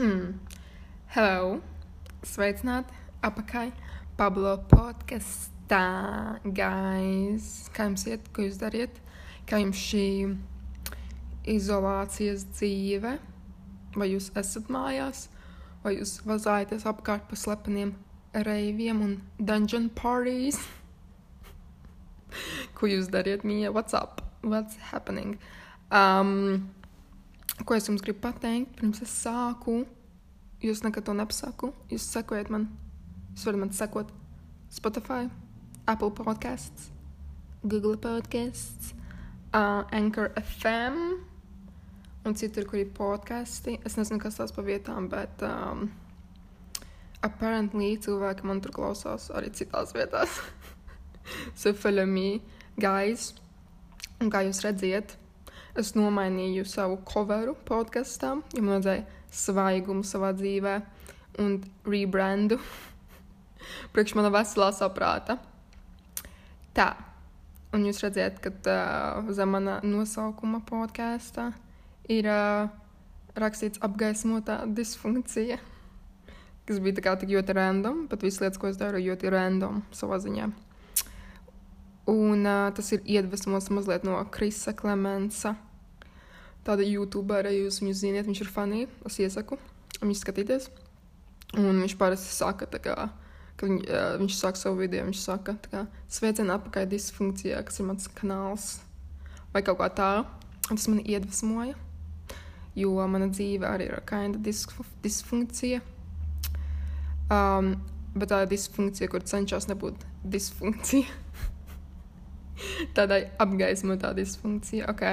Hello! 1.14 1.60
Sveicināti 2.24 2.94
apakaļ 3.26 3.72
Pablo 4.16 4.54
podkastā, 4.70 5.80
guys! 6.56 7.48
Kā 7.74 7.88
jums 7.88 8.06
iet, 8.08 8.30
ko 8.32 8.46
jūs 8.46 8.56
dariet? 8.62 8.96
Kā 9.50 9.60
jums 9.60 9.80
šī 9.80 10.06
izolācijas 11.52 12.46
dzīve? 12.54 13.16
Vai 13.98 14.08
jūs 14.14 14.30
esat 14.40 14.72
mājās? 14.72 15.26
Vai 15.84 15.98
jūs 15.98 16.16
vazājaties 16.28 16.88
apkārt 16.88 17.28
pa 17.28 17.36
slepeniem 17.36 17.92
reiviem 18.46 19.04
un 19.04 19.16
dungeon 19.36 19.90
parties? 20.00 20.62
ko 22.78 22.88
jūs 22.88 23.12
dariet, 23.12 23.44
mīļa? 23.44 23.74
What's 23.76 23.96
up? 23.96 24.24
What's 24.40 24.80
happening? 24.94 25.36
Um, 25.90 26.70
ko 27.64 27.76
es 27.76 27.88
jums 27.88 28.02
gribu 28.04 28.22
pateikt, 28.24 28.76
pirms 28.78 29.02
es 29.04 29.12
sāku. 29.24 29.82
Jūs 30.60 30.84
nekad 30.84 31.06
to 31.08 31.16
nepasaku. 31.16 31.72
Jūs 31.92 32.06
sekojat 32.12 32.50
man. 32.52 32.68
Jūs 33.34 33.46
varat 33.48 33.62
man 33.62 33.72
sekot 33.72 34.12
Spotify, 34.70 35.30
Apple 35.88 36.12
Podcasts, 36.14 36.90
Google 37.62 37.96
Podcasts, 37.96 38.92
uh, 39.54 39.82
Anchor 39.90 40.30
FM 40.36 41.26
un 42.24 42.36
citur, 42.36 42.66
kur 42.68 42.80
ir 42.80 42.90
podkāsti. 42.96 43.78
Es 43.86 43.96
nezinu, 43.98 44.20
kas 44.22 44.38
tās 44.38 44.52
pa 44.54 44.64
vietām, 44.64 45.08
bet 45.12 45.42
um, 45.46 45.88
apparently 47.24 47.94
cilvēki 48.02 48.46
man 48.48 48.60
tur 48.64 48.74
klausās 48.76 49.30
arī 49.34 49.52
citās 49.56 49.94
vietās. 49.96 50.40
so 51.60 51.72
follow 51.72 52.06
me, 52.06 52.40
guys. 52.80 53.32
Un 54.20 54.28
kā 54.32 54.44
jūs 54.44 54.60
redzat, 54.66 55.16
es 55.78 55.94
nomainīju 55.94 56.64
savu 56.68 56.98
coveru 57.08 57.54
podkastam, 57.68 58.44
jo 58.54 58.62
man 58.64 58.80
vajadzēja 58.80 59.06
svaigumu 59.30 60.02
savā 60.06 60.32
dzīvē 60.34 60.74
un 61.42 61.60
rebrandu 61.86 62.58
priekš 63.94 64.16
mana 64.18 64.32
veselā 64.34 64.70
saprāta. 64.74 65.38
Tā, 66.74 66.92
un 67.74 67.86
jūs 67.86 68.02
redzat, 68.02 68.38
ka 68.42 68.52
uh, 68.52 69.32
zem 69.34 69.54
mana 69.56 69.78
nosaukuma 69.86 70.62
podkāstā 70.66 71.50
ir 72.10 72.28
uh, 72.30 72.70
rakstīts 73.38 73.82
apgaismotā 73.84 74.62
disfunkcija, 74.74 75.58
kas 76.66 76.82
bija 76.82 76.98
tā 76.98 77.06
kā 77.06 77.14
tik 77.18 77.32
ļoti 77.34 77.56
random, 77.56 78.04
bet 78.10 78.26
visas 78.26 78.42
lietas, 78.44 78.60
ko 78.62 78.70
es 78.70 78.78
daru, 78.80 79.02
ļoti 79.02 79.30
random 79.32 79.82
savā 79.94 80.20
ziņā. 80.22 80.50
Un 82.08 82.46
uh, 82.46 82.70
tas 82.74 82.92
ir 82.96 83.02
iedvesmots 83.04 83.68
mazliet 83.74 84.06
no 84.06 84.16
Krisa 84.32 84.72
Klemensa 84.76 85.56
tāda 86.66 86.84
YouTubere, 86.84 87.52
jūs 87.54 87.80
viņu 87.82 87.96
zināt, 87.96 88.28
viņš 88.28 88.44
ir 88.44 88.52
fani, 88.52 88.86
es 89.08 89.18
iesaku 89.22 89.58
viņu 90.00 90.16
skatīties. 90.20 90.68
Un 91.58 91.80
viņš 91.82 91.96
parasti 91.98 92.30
saka, 92.34 92.68
kā, 92.78 92.96
ka 93.58 93.66
viņ, 93.66 93.78
viņš 94.22 94.36
saka 94.38 94.60
savu 94.60 94.80
video, 94.84 95.06
viņš 95.08 95.22
saka, 95.24 95.56
ka 95.66 95.86
sveicienu 96.12 96.54
apakaļ 96.54 96.86
disfunkcijā, 96.92 97.62
kas 97.66 97.80
ir 97.80 97.88
mans 97.88 98.06
kanāls, 98.20 98.68
vai 99.54 99.64
kaut 99.66 99.80
kā 99.80 99.90
tā. 99.98 100.10
Tas 100.68 100.86
man 100.86 101.00
iedvesmoja, 101.02 101.74
jo 102.78 102.92
mana 103.10 103.26
dzīve 103.32 103.66
arī 103.66 103.88
ir 103.90 104.04
kaina 104.06 104.38
disfunkcija. 104.38 105.80
Um, 107.30 107.72
bet 108.14 108.30
tā 108.30 108.44
ir 108.44 108.52
disfunkcija, 108.52 109.10
kur 109.10 109.26
cenšas 109.26 109.66
nebūt 109.70 110.06
disfunkcija. 110.30 111.19
Tādai 112.96 113.22
apgaismotā 113.40 114.12
disfunkcija, 114.16 114.90
ok. 114.90 115.04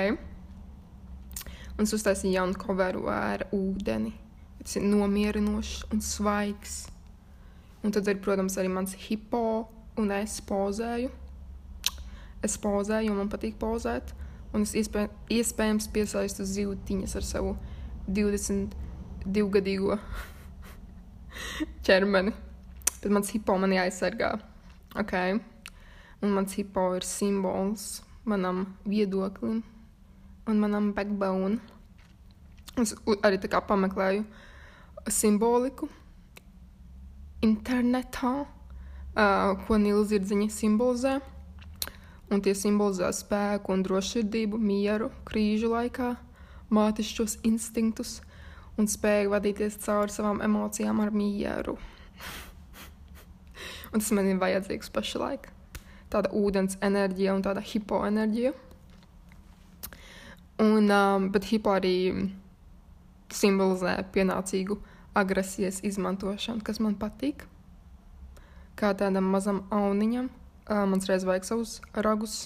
Un 1.78 1.86
es 1.86 1.94
uztaisīju 1.94 2.34
jaunu 2.34 2.58
coveru 2.58 3.06
ar 3.12 3.46
ūdeni. 3.54 4.14
Tas 4.64 4.80
ir 4.80 4.88
nomierinošs 4.88 5.88
un 5.94 6.02
svaigs. 6.04 6.88
Un 7.86 7.94
tad 7.94 8.08
ir, 8.10 8.18
protams, 8.24 8.58
arī 8.58 8.72
mans 8.74 8.96
hipo 9.06 9.68
un 9.98 10.12
es 10.16 10.40
pozēju. 10.44 11.12
Es 12.46 12.58
pozēju, 12.62 13.12
jo 13.12 13.18
man 13.18 13.30
patīk 13.32 13.56
pozēt. 13.62 14.14
Un 14.56 14.66
es 14.66 14.74
iespēj, 14.80 15.10
iespējams 15.38 15.90
piesaistu 15.94 16.46
zīltiņas 16.48 17.16
ar 17.20 17.26
savu 17.28 17.54
22-gadīgo 18.08 20.00
ķermeni. 21.88 22.34
Tad 22.98 23.14
mans 23.14 23.32
hipo 23.36 23.58
man 23.62 23.76
jāaizsargā. 23.76 24.34
Okay. 24.98 25.38
Un 26.22 26.34
mans 26.34 26.58
hipo 26.58 26.90
ir 26.98 27.06
simbols 27.06 28.02
manam 28.28 28.66
viedoklim, 28.86 29.64
un 30.48 30.60
manam 30.60 30.92
backbone. 30.94 31.62
Es 32.78 32.94
arī 33.24 33.40
tā 33.42 33.50
kā 33.52 33.62
pameklēju 33.64 34.26
simboliku 35.10 35.88
internetā, 37.46 38.34
uh, 38.44 39.56
ko 39.66 39.80
nilzirdziņa 39.82 40.50
simbolizē. 40.54 41.18
Un 42.28 42.44
tie 42.44 42.52
simbolizē 42.58 43.14
spēku 43.16 43.72
un 43.72 43.84
drošsirdību, 43.88 44.60
mieru, 44.60 45.12
krīžu 45.28 45.72
laikā, 45.72 46.16
mātišķos 46.74 47.38
instinktus 47.48 48.18
un 48.78 48.90
spēju 48.92 49.32
vadīties 49.32 49.80
cauri 49.86 50.12
savām 50.12 50.44
emocijām 50.44 51.00
ar 51.02 51.14
mieru. 51.16 51.78
un 53.94 54.02
tas 54.02 54.12
man 54.12 54.28
ir 54.28 54.42
vajadzīgs 54.44 54.92
pašlaik. 54.92 55.48
Tāda 56.08 56.32
ūdens 56.32 56.78
enerģija 56.84 57.36
un 57.36 57.44
tāda 57.44 57.64
hipoenerģija. 57.64 58.54
Un, 60.64 60.90
um, 60.90 61.28
bet 61.34 61.50
hipo 61.52 61.74
arī 61.76 61.96
simbolizē 63.34 63.98
pienācīgu 64.16 64.80
agresijas 65.18 65.82
izmantošanu, 65.86 66.64
kas 66.66 66.80
man 66.82 66.96
patīk. 66.98 67.44
Kā 68.78 68.94
tādam 68.98 69.28
mazam 69.34 69.66
auniņam, 69.74 70.30
uh, 70.30 70.86
man 70.90 71.04
reiz 71.10 71.26
vajag 71.28 71.50
savus 71.50 71.76
ragus 71.94 72.38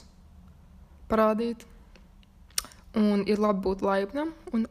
parādīt. 1.12 1.68
Un 2.98 3.24
ir 3.30 3.40
labi 3.40 3.64
būt 3.68 3.86
laipnam 3.86 4.34
un 4.52 4.66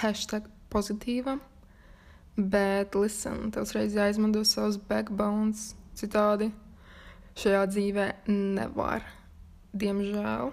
hashtag 0.00 0.48
pozitīvam. 0.72 1.38
Bet, 2.40 2.96
listen, 2.96 3.50
tev 3.52 3.66
uzreiz 3.66 3.94
jāizmanto 3.94 4.42
savs 4.48 4.80
backbones. 4.88 5.74
Citādi 5.98 6.48
šajā 7.38 7.62
dzīvē 7.70 8.06
nevar. 8.30 9.04
Diemžēl. 9.76 10.50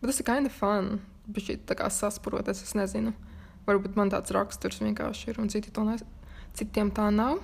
Bet 0.00 0.06
tas 0.10 0.20
ir 0.22 0.28
kind 0.28 0.50
of 0.50 0.54
fun. 0.56 1.00
Bet 1.30 1.46
šī 1.46 1.58
tā 1.66 1.76
kā 1.78 1.90
sasprotas, 1.92 2.62
es 2.64 2.74
nezinu. 2.78 3.12
Varbūt 3.66 3.98
man 3.98 4.10
tāds 4.10 4.32
raksturs 4.34 4.80
vienkārši 4.82 5.30
ir, 5.30 5.40
un 5.42 5.50
citi 5.52 5.72
ne, 5.84 5.98
citiem 6.56 6.90
tā 6.94 7.10
nav. 7.14 7.42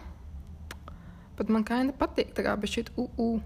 Bet 1.37 1.50
man 1.53 1.66
kind 1.69 1.93
of 1.93 1.99
patīk 2.00 2.33
tā 2.34 2.47
kā 2.47 2.56
bez 2.59 2.72
šī 2.72 2.87
uu 2.97 3.37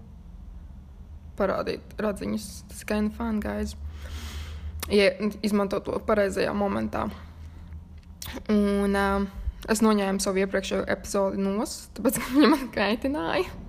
parādīt 1.37 1.97
radziņus. 1.99 2.47
Tas 2.69 2.83
ir 2.83 2.89
kind 2.89 3.11
of 3.11 3.17
fun, 3.19 3.41
guys. 3.43 3.75
Ja 4.91 5.11
izmanto 5.45 5.79
to 5.83 5.99
pareizajā 6.07 6.53
momentā. 6.57 7.09
Un 8.51 8.95
uh, 8.95 9.27
es 9.69 9.83
noņēmu 9.83 10.23
savu 10.23 10.41
iepriekšējo 10.45 10.85
epizodi 10.93 11.41
nost, 11.41 11.91
tāpēc, 11.97 12.17
ka 12.21 12.33
viņa 12.35 12.49
man 12.53 12.65
kaitināja. 12.73 13.59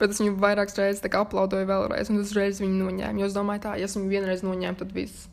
Bet 0.00 0.14
es 0.14 0.20
viņu 0.22 0.38
vairākas 0.40 0.78
reizes 0.78 1.04
aplaudoju 1.04 1.68
vēlreiz, 1.68 2.10
un 2.12 2.22
es 2.22 2.32
reiz 2.36 2.60
viņu 2.62 2.78
noņēmu. 2.80 3.22
Jo 3.22 3.28
es 3.28 3.36
domāju, 3.36 3.64
tā, 3.66 3.74
ja 3.80 3.88
es 3.88 3.96
viņu 3.98 4.10
vienreiz 4.10 4.44
noņēmu, 4.46 4.78
tad 4.80 4.94
viss 4.96 5.28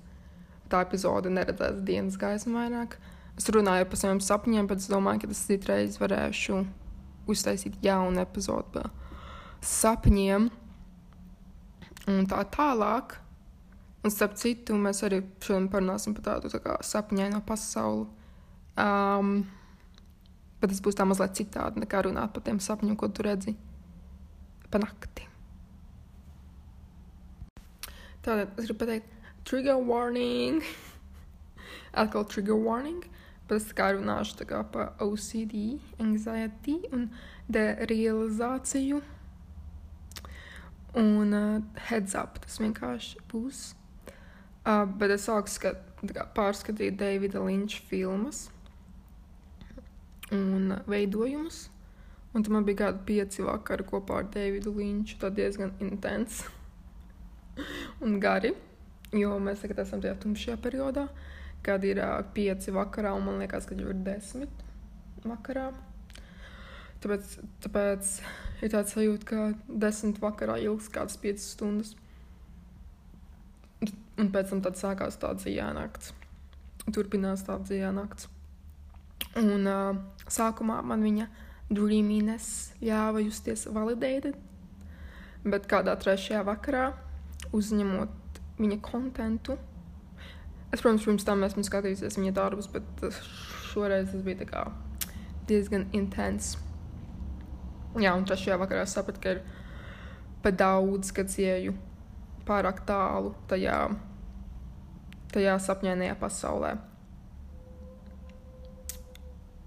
tā 0.70 0.84
epizode 0.86 1.32
neredzēs 1.34 1.82
dienas 1.86 2.18
gaismu 2.20 2.58
vairāk. 2.60 2.98
Es 3.40 3.48
runāju 3.54 3.88
par 3.90 4.02
saviem 4.02 4.20
sapņiem, 4.24 4.68
bet 4.70 4.84
es 4.84 4.90
domāju, 4.92 5.24
ka 5.24 5.32
es 5.34 5.46
citreiz 5.48 5.98
varēšu 6.02 6.64
uztaisīt 7.30 7.80
jaunu 7.86 8.22
epizodi 8.24 8.74
par 8.76 8.90
sapņiem 9.66 10.50
un 12.10 12.30
tā 12.30 12.44
tālāk. 12.54 13.18
Un 14.00 14.14
starp 14.14 14.38
citu, 14.40 14.78
mēs 14.80 15.02
arī 15.04 15.22
šodien 15.44 15.68
parunāsim 15.72 16.14
par 16.16 16.24
tādu 16.30 16.52
tā 16.54 16.78
sapņaino 16.88 17.42
pasauli. 17.48 18.06
Um, 18.80 19.42
bet 20.62 20.72
tas 20.72 20.80
būs 20.84 20.96
tā 20.96 21.08
mazliet 21.08 21.36
citādi 21.36 21.84
nekā 21.84 22.06
runāt 22.08 22.32
par 22.36 22.46
tiem 22.46 22.62
sapņiem, 22.64 22.96
ko 23.00 23.10
tu 23.12 23.26
redzi 23.28 23.58
pa 24.72 24.82
nakti. 24.82 25.26
Tātad 28.26 28.60
es 28.60 28.68
gribu 28.68 28.84
pateikt, 28.84 29.14
trigger 29.48 29.78
warning. 29.78 30.62
Atkal 32.02 32.28
trigger 32.30 32.60
warning. 32.60 33.06
Bet 33.50 33.64
es 33.64 33.72
kā 33.74 33.90
runāšu 33.96 34.36
tā 34.42 34.46
kā 34.50 34.60
par 34.74 34.92
OCD, 35.02 35.80
anxiety 35.98 36.78
un 36.94 37.08
derealizāciju. 37.50 39.02
Un 41.00 41.34
uh, 41.34 41.82
heads 41.90 42.14
up, 42.18 42.38
tas 42.44 42.60
vienkārši 42.62 43.24
būs. 43.32 43.64
Uh, 44.68 44.86
bet 45.00 45.16
es 45.16 45.26
sāku 45.26 45.50
skat, 45.50 45.82
kā, 46.14 46.28
pārskatīt 46.36 46.98
Davida 47.00 47.42
Linča 47.42 47.82
filmas 47.90 48.48
un 50.36 50.76
veidojumus. 50.90 51.70
Un 52.34 52.46
tam 52.46 52.54
man 52.54 52.66
bija 52.66 52.84
kādi 52.84 53.06
pieci 53.08 53.42
vakari 53.42 53.86
kopā 53.90 54.20
ar 54.22 54.28
Davidu 54.30 54.76
Linču. 54.78 55.18
Tā 55.22 55.32
diezgan 55.34 55.74
intensi 55.82 56.46
un 58.06 58.20
gari, 58.22 58.54
jo 59.18 59.34
mēs 59.42 59.64
tagad 59.64 59.82
esam 59.86 60.04
tajā 60.04 60.18
tumšajā 60.22 60.60
periodā, 60.62 61.08
kad 61.66 61.84
ir 61.88 62.02
uh, 62.04 62.20
pieci 62.36 62.74
vakarā, 62.76 63.16
un 63.18 63.26
man 63.26 63.42
liekas, 63.42 63.66
ka 63.66 63.78
jau 63.78 63.90
ir 63.90 64.04
desmit 64.06 64.66
vakarā. 65.26 65.72
Tāpēc, 67.00 67.34
tāpēc 67.64 68.14
ir 68.62 68.72
tāds 68.76 68.94
sajūta, 68.94 69.26
ka 69.26 69.76
desmit 69.86 70.22
vakarā 70.22 70.60
ilgs 70.68 70.92
kādas 70.94 71.18
piecas 71.20 71.50
stundas. 71.56 71.96
Un 74.20 74.32
pēc 74.34 74.52
tam 74.52 74.64
sākās 74.76 75.16
tāds 75.18 75.48
jānakts. 75.48 76.12
Turpinās 76.92 77.46
tāds 77.48 77.72
jānakts. 77.72 78.28
Un 79.40 79.70
uh, 79.70 79.96
sākumā 80.28 80.82
man 80.84 81.06
viņa 81.06 81.30
dreaminess 81.70 82.74
ļāva 82.82 83.22
justies 83.24 83.68
validēta, 83.70 84.34
bet 85.46 85.68
kādā 85.70 85.96
trešajā 86.02 86.42
vakarā, 86.48 86.90
uzņemot 87.56 88.40
viņa 88.60 88.80
kontentu, 88.84 89.56
es, 90.74 90.82
protams, 90.82 91.06
pirms 91.06 91.28
tam 91.28 91.46
esmu 91.48 91.64
skatījusies 91.66 92.18
viņa 92.20 92.34
darbus, 92.36 92.70
bet 92.74 93.06
šoreiz 93.72 94.10
tas 94.12 94.26
bija 94.26 94.50
kā 94.50 94.66
diezgan 95.50 95.88
intens. 95.98 96.56
Jā, 97.98 98.14
un 98.14 98.26
trešajā 98.28 98.60
vakarā 98.62 98.86
sapratu, 98.90 99.22
ka 99.24 99.38
ir 99.38 99.44
pa 100.44 100.52
daudz, 100.54 101.14
kad 101.16 101.32
ieju 101.42 101.74
pārāk 102.48 102.84
tālu 102.88 103.34
tajā, 103.50 103.80
tajā 105.34 105.58
sapņainajā 105.66 106.16
pasaulē. 106.22 106.76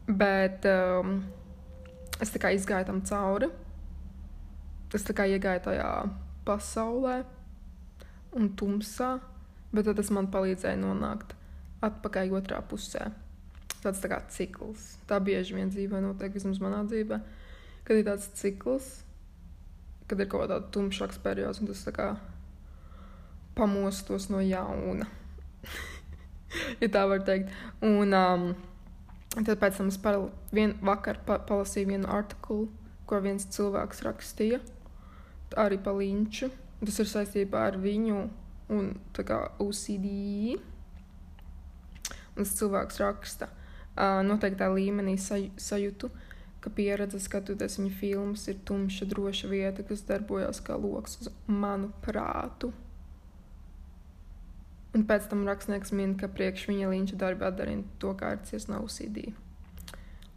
Bet 0.07 0.67
um, 0.67 1.21
es 2.23 2.33
tā 2.33 2.43
kā 2.43 2.53
izgāju 2.55 2.89
tam 2.89 3.03
cauri. 3.09 3.51
Es 4.95 5.07
tā 5.09 5.17
kā 5.17 5.27
iegāju 5.27 5.65
tajā 5.67 5.91
pasaulē 6.47 7.23
un 8.37 8.53
tumsā, 8.59 9.17
bet 9.73 9.89
tas 9.97 10.13
man 10.15 10.31
palīdzēja 10.33 10.81
nonākt 10.81 11.35
atpakaļ 11.83 12.39
otrā 12.39 12.61
pusē 12.69 13.11
tāds 13.83 14.03
tā 14.03 14.11
kā 14.13 14.21
cikls. 14.33 14.83
Tā 15.11 15.19
bieži 15.23 15.57
vien 15.57 15.71
dzīvē 15.73 16.03
notiek, 16.05 16.35
vismaz 16.35 16.61
manā 16.63 16.83
dzīvē, 16.87 17.19
kad 17.87 17.99
ir 17.99 18.07
tāds 18.07 18.29
cikls, 18.39 18.91
kad 20.11 20.21
ir 20.23 20.31
kaut 20.31 20.45
kāda 20.45 20.61
tumšāks 20.75 21.21
periods, 21.25 21.63
un 21.63 21.71
tas 21.71 21.83
tā 21.87 21.95
kā 21.97 22.09
pamostos 23.57 24.29
no 24.33 24.43
jauna. 24.45 25.09
ja 26.83 26.91
tā 26.93 27.05
var 27.11 27.25
teikt. 27.27 27.51
Un 27.85 28.15
um, 28.17 28.47
tad 29.41 29.59
pēc 29.61 29.79
tam 29.81 29.89
es 29.89 29.99
vien, 30.53 30.75
vakar 30.85 31.21
pa 31.27 31.39
palasīju 31.49 31.89
vienu 31.95 32.11
artikulu, 32.13 32.69
ko 33.09 33.21
viens 33.25 33.47
cilvēks 33.49 34.03
rakstīja, 34.05 34.61
arī 35.57 35.79
pa 35.81 35.95
līnču. 35.97 36.51
Tas 36.83 36.99
ir 36.99 37.09
saistībā 37.09 37.67
ar 37.71 37.79
viņu 37.79 38.19
un 38.75 38.93
kā, 39.15 39.39
OCD. 39.63 40.59
Un 42.33 42.45
tas 42.45 42.55
cilvēks 42.59 43.01
raksta, 43.03 43.49
ka 43.95 44.13
noteiktā 44.27 44.69
līmenī 44.73 45.19
saj 45.21 45.51
sajūtu, 45.61 46.11
ka 46.63 46.73
pieredze 46.73 47.21
skatoties 47.21 47.79
viņa 47.79 47.93
filmas 47.99 48.47
ir 48.49 48.61
tumša, 48.67 49.09
droša 49.11 49.51
vieta, 49.51 49.85
kas 49.87 50.05
darbojas 50.09 50.63
kā 50.65 50.79
lokus 50.81 51.21
uz 51.23 51.33
manu 51.47 51.93
prātu. 52.05 52.73
Un 54.93 55.07
pēc 55.09 55.29
tam 55.31 55.47
rakstnieks 55.49 55.95
min, 55.97 56.17
ka 56.21 56.29
priekš 56.29 56.67
viņa 56.69 56.91
līnča 56.91 57.19
darbi 57.21 57.47
atdarina 57.49 57.85
to, 58.03 58.13
kā 58.19 58.35
ir 58.35 58.43
cies 58.49 58.69
no 58.69 58.83
OCD. 58.85 59.31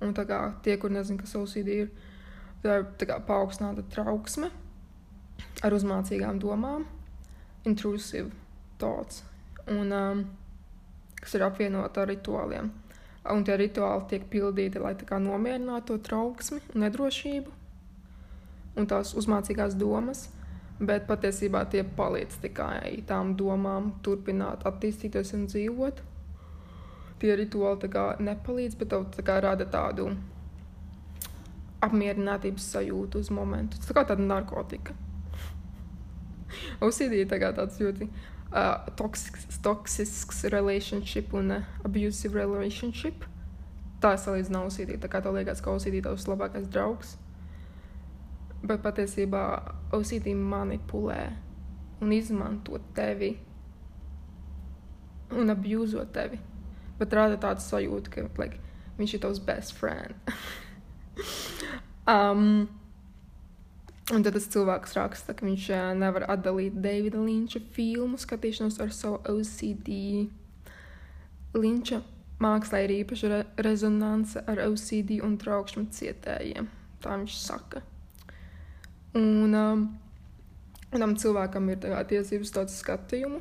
Un 0.04 0.14
tā 0.16 0.24
kā 0.30 0.40
tie, 0.64 0.78
kur 0.80 0.94
nezina, 0.94 1.20
kas 1.20 1.36
OCD 1.36 1.72
ir, 1.76 1.92
tā 2.64 2.80
ir 2.80 2.88
tā 3.00 3.10
kā 3.10 3.20
paaugstināta 3.28 3.84
trauksme 3.92 4.52
ar 5.64 5.76
uzmācīgām 5.76 6.40
domām, 6.40 6.88
intrusive 7.68 8.32
thoughts, 8.80 9.24
un 9.68 9.92
um, 9.92 10.26
kas 11.20 11.36
ir 11.36 11.48
apvienota 11.48 12.04
ar 12.04 12.12
rituāliem 12.14 12.72
un 13.34 13.44
tie 13.46 13.58
rituāli 13.58 14.06
tiek 14.10 14.26
pildīti, 14.30 14.82
lai 14.82 14.94
nomierinātu 15.22 15.96
to 15.96 15.98
trauksmi 16.10 16.62
un 16.74 16.86
nedrošību 16.86 17.54
un 18.76 18.88
tās 18.88 19.16
uzmācīgās 19.18 19.78
domas. 19.80 20.28
Bet 20.80 21.06
patiesībā 21.08 21.62
tie 21.72 21.86
palīdz 21.88 22.42
tikai 22.44 23.04
tām 23.08 23.36
domām, 23.40 23.94
turpināt 24.04 24.66
attīstīties 24.68 25.32
un 25.38 25.46
dzīvot. 25.48 26.02
Tie 27.22 27.36
rituāli 27.40 27.92
nepalīdz, 28.28 28.76
bet 28.76 28.92
tev 28.92 29.06
tā 29.16 29.40
rada 29.40 29.66
tādu 29.72 30.10
apmierinātības 31.86 32.68
sajūtu 32.76 33.22
uz 33.24 33.32
momentu. 33.32 33.80
Tas 33.80 33.92
tā 33.92 33.96
kā 33.96 34.04
tāda 34.10 34.26
narkotika. 34.26 34.96
OCD 36.84 37.22
ir 37.22 37.30
tā 37.32 37.40
tāds 37.40 37.80
ļoti 37.80 38.08
uh, 38.08 38.88
toksisks, 39.00 39.60
toksisks 39.64 40.44
relationship 40.54 41.34
un 41.36 41.60
uh, 41.60 41.70
abusive 41.88 42.36
relationship. 42.36 43.26
Tā 44.04 44.16
es 44.18 44.26
salīdzinu 44.28 44.66
OCD. 44.68 44.98
Tā 45.02 45.12
kā 45.12 45.22
tev 45.24 45.38
liekas, 45.38 45.64
ka 45.64 45.76
OCD 45.76 46.00
ir 46.00 46.08
tavs 46.08 46.28
labākais 46.30 46.68
draugs. 46.72 47.16
Bet 48.66 48.82
patiesībā 48.86 49.42
OCD 49.94 50.32
manipulē 50.38 51.20
un 52.02 52.14
izmanto 52.16 52.80
tevi 52.96 53.34
un 55.36 55.54
abūzo 55.54 56.06
tevi. 56.16 56.40
Bet 57.00 57.14
rada 57.14 57.38
tādu 57.42 57.64
sajūtu, 57.64 58.12
ka 58.14 58.26
like, 58.40 58.58
viņš 59.00 59.18
ir 59.18 59.22
tavs 59.26 59.44
best 59.44 59.76
friend. 59.76 60.16
um, 62.12 62.66
Un 64.14 64.22
tad 64.22 64.36
tas 64.38 64.46
cilvēks 64.54 64.92
raksta, 64.94 65.34
ka 65.34 65.48
viņš 65.48 65.64
nevar 65.98 66.28
atdalīt 66.30 66.76
Davida 66.78 67.18
Linča 67.18 67.58
filmu 67.74 68.20
skatīšanos 68.22 68.78
ar 68.84 68.92
savu 68.94 69.18
OCD. 69.32 69.96
Linča 71.58 72.04
mākslā 72.38 72.84
ir 72.86 72.94
īpaša 73.00 73.32
re 73.32 73.40
rezonance 73.66 74.44
ar 74.46 74.62
OCD 74.68 75.18
un 75.26 75.40
traukšņu 75.42 75.88
cietējiem. 75.98 76.70
Tā 77.02 77.18
viņš 77.18 77.40
saka. 77.48 77.82
Un 79.16 79.56
um, 79.56 79.86
tam 80.92 81.16
cilvēkam 81.20 81.72
ir 81.72 81.80
tā 81.84 82.02
tiesības 82.10 82.52
tādu 82.56 82.76
skatījumu 82.76 83.40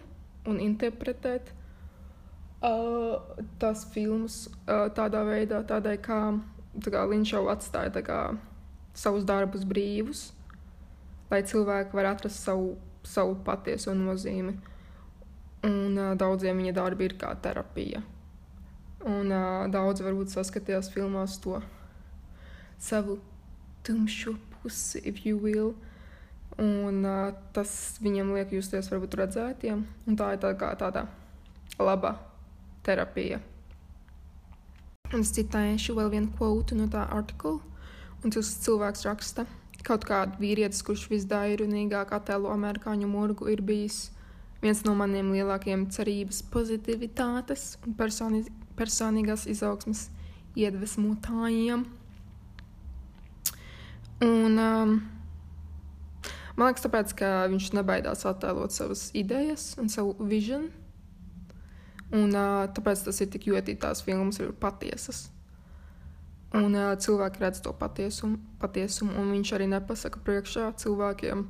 un 0.50 0.60
interpretēt 0.62 1.50
uh, 2.62 3.18
tās 3.58 3.86
filmas 3.94 4.44
uh, 4.68 4.86
tādā 4.94 5.24
veidā, 5.26 5.64
tādai 5.66 5.96
kā, 5.98 6.20
tā 6.78 6.94
kā 6.94 7.04
Linča 7.10 7.40
jau 7.40 7.48
atstāja 7.50 8.04
kā, 8.06 8.20
savus 8.94 9.26
darbus 9.26 9.66
brīvus 9.66 10.28
lai 11.34 11.42
cilvēki 11.42 11.96
var 11.96 12.12
atrast 12.14 12.44
savu, 12.44 12.74
savu 13.02 13.36
patieso 13.46 13.94
nozīmi. 13.96 14.54
Un 15.64 15.98
uh, 15.98 16.12
daudziem 16.20 16.60
viņa 16.60 16.74
darbi 16.76 17.08
ir 17.08 17.16
kā 17.20 17.32
terapija. 17.42 18.02
Un 19.08 19.32
uh, 19.32 19.64
daudz 19.72 20.04
varbūt 20.04 20.32
saskatījās 20.32 20.90
filmās 20.92 21.38
to 21.44 21.60
savu 22.80 23.18
tumšo 23.84 24.36
pusi, 24.64 25.04
if 25.04 25.22
you 25.26 25.38
will. 25.38 25.74
Un 26.58 27.04
uh, 27.06 27.34
tas 27.54 27.70
viņam 28.02 28.32
liek 28.34 28.56
justies 28.56 28.88
varbūt 28.90 29.18
redzētiem. 29.20 29.84
Un 30.08 30.18
tā 30.18 30.32
ir 30.34 30.42
tā 30.42 30.54
kā 30.58 30.72
tāda 30.80 31.04
laba 31.78 32.16
terapija. 32.86 33.42
Un 35.12 35.20
es 35.20 35.34
citēšu 35.36 35.94
vēl 36.00 36.10
vienu 36.16 36.32
kvotu 36.34 36.78
no 36.78 36.88
tā 36.90 37.04
artikula. 37.12 37.60
Un 38.24 38.32
tas 38.32 38.48
cilvēks 38.64 39.04
raksta, 39.04 39.44
ka 39.44 39.64
Kaut 39.84 40.06
kāds 40.08 40.38
vīrietis, 40.40 40.80
kurš 40.80 41.10
visdairunīgāk 41.10 42.14
attēlo 42.16 42.48
amerikāņu 42.54 43.08
murgu, 43.10 43.50
ir 43.52 43.60
bijis 43.60 44.06
viens 44.62 44.80
no 44.86 44.94
maniem 44.96 45.28
lielākajiem 45.34 45.90
cerības, 45.92 46.38
pozitivitātes 46.54 47.74
un 47.84 47.92
personīgās 48.78 49.44
izaugsmas 49.52 50.06
iedvesmotājiem. 50.56 51.84
Un, 54.24 54.56
um, 54.58 54.94
man 56.56 56.70
liekas, 56.70 56.84
tāpēc, 56.86 57.12
ka 57.18 57.30
viņš 57.52 57.72
nebaidās 57.76 58.24
attēlot 58.28 58.72
savas 58.72 59.08
idejas 59.16 59.74
un 59.80 59.90
savu 59.92 60.14
vizionu. 60.24 60.70
Un, 62.14 62.30
uh, 62.30 62.64
tāpēc 62.72 63.02
tas 63.08 63.20
ir 63.20 63.30
tik 63.32 63.48
jūtīgi, 63.50 63.80
tās 63.82 64.04
filmas 64.06 64.38
ir 64.40 64.54
patiesas. 64.60 65.26
Un 66.54 66.76
uh, 66.78 66.92
cilvēki 67.00 67.42
redz 67.42 67.60
to 67.64 67.72
patiesumu, 67.74 68.38
patiesumu, 68.62 69.16
un 69.18 69.32
viņš 69.34 69.52
arī 69.56 69.66
nepasaka 69.72 70.22
priekšā 70.24 70.70
cilvēkiem, 70.78 71.44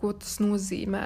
ko 0.00 0.14
tas 0.16 0.38
nozīmē. 0.40 1.04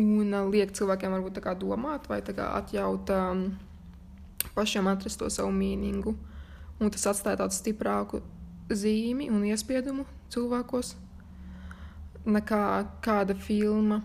Un 0.00 0.32
uh, 0.32 0.48
liek 0.48 0.72
cilvēkiem 0.72 1.18
varbūt 1.18 1.42
domāt, 1.60 2.08
vai 2.08 2.22
atļaut 2.24 3.12
um, 3.12 3.44
pašiem 4.56 4.88
atrast 4.88 5.20
to 5.20 5.28
savu 5.28 5.52
mīningu. 5.52 6.16
Un 6.80 6.88
tas 6.88 7.04
atstāja 7.12 7.42
tādu 7.42 7.52
stiprāku 7.52 8.22
zīmi 8.76 9.30
un 9.32 9.44
iespiedumu 9.48 10.06
cilvēkos 10.32 10.94
nekā 12.30 12.64
kāda 13.04 13.34
filma, 13.34 14.02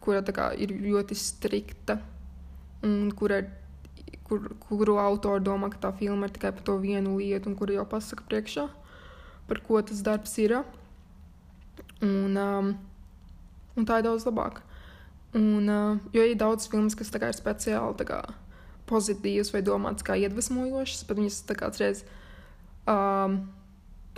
kura 0.00 0.22
kā, 0.22 0.52
ir 0.54 0.72
ļoti 0.78 1.16
strikta 1.18 1.98
un 2.86 3.10
kura 3.18 3.42
ir 3.42 3.48
kur, 4.28 4.44
kuru 4.60 4.98
autori 5.00 5.42
domā, 5.44 5.70
ka 5.72 5.80
tā 5.88 5.92
filma 5.96 6.28
ir 6.28 6.34
tikai 6.36 6.52
par 6.56 6.64
to 6.66 6.76
vienu 6.82 7.16
lietu, 7.18 7.50
un 7.50 7.56
kuru 7.58 7.78
jau 7.78 7.86
pasaka 7.88 8.26
priekšā, 8.28 8.68
par 9.48 9.62
ko 9.64 9.80
tas 9.82 10.02
darbs 10.04 10.36
ir. 10.42 10.58
Un, 12.04 12.36
um, 12.36 12.72
un 13.74 13.86
tā 13.88 13.98
ir 13.98 14.06
daudz 14.06 14.26
labāk. 14.28 14.60
Un, 15.36 15.66
uh, 15.68 15.98
jo 16.14 16.24
ir 16.24 16.36
daudz 16.38 16.68
filmas, 16.70 16.96
kas 16.98 17.10
ir 17.10 17.26
speciāli 17.36 18.06
kā, 18.06 18.22
pozitīvas 18.88 19.52
vai 19.52 19.64
domātas 19.64 20.06
kā 20.06 20.16
iedvesmojošas, 20.16 21.04
bet 21.08 21.18
viņas 21.20 21.42
tā 21.48 21.56
kā 21.58 21.68
reiz 21.76 22.04
um, 22.88 23.42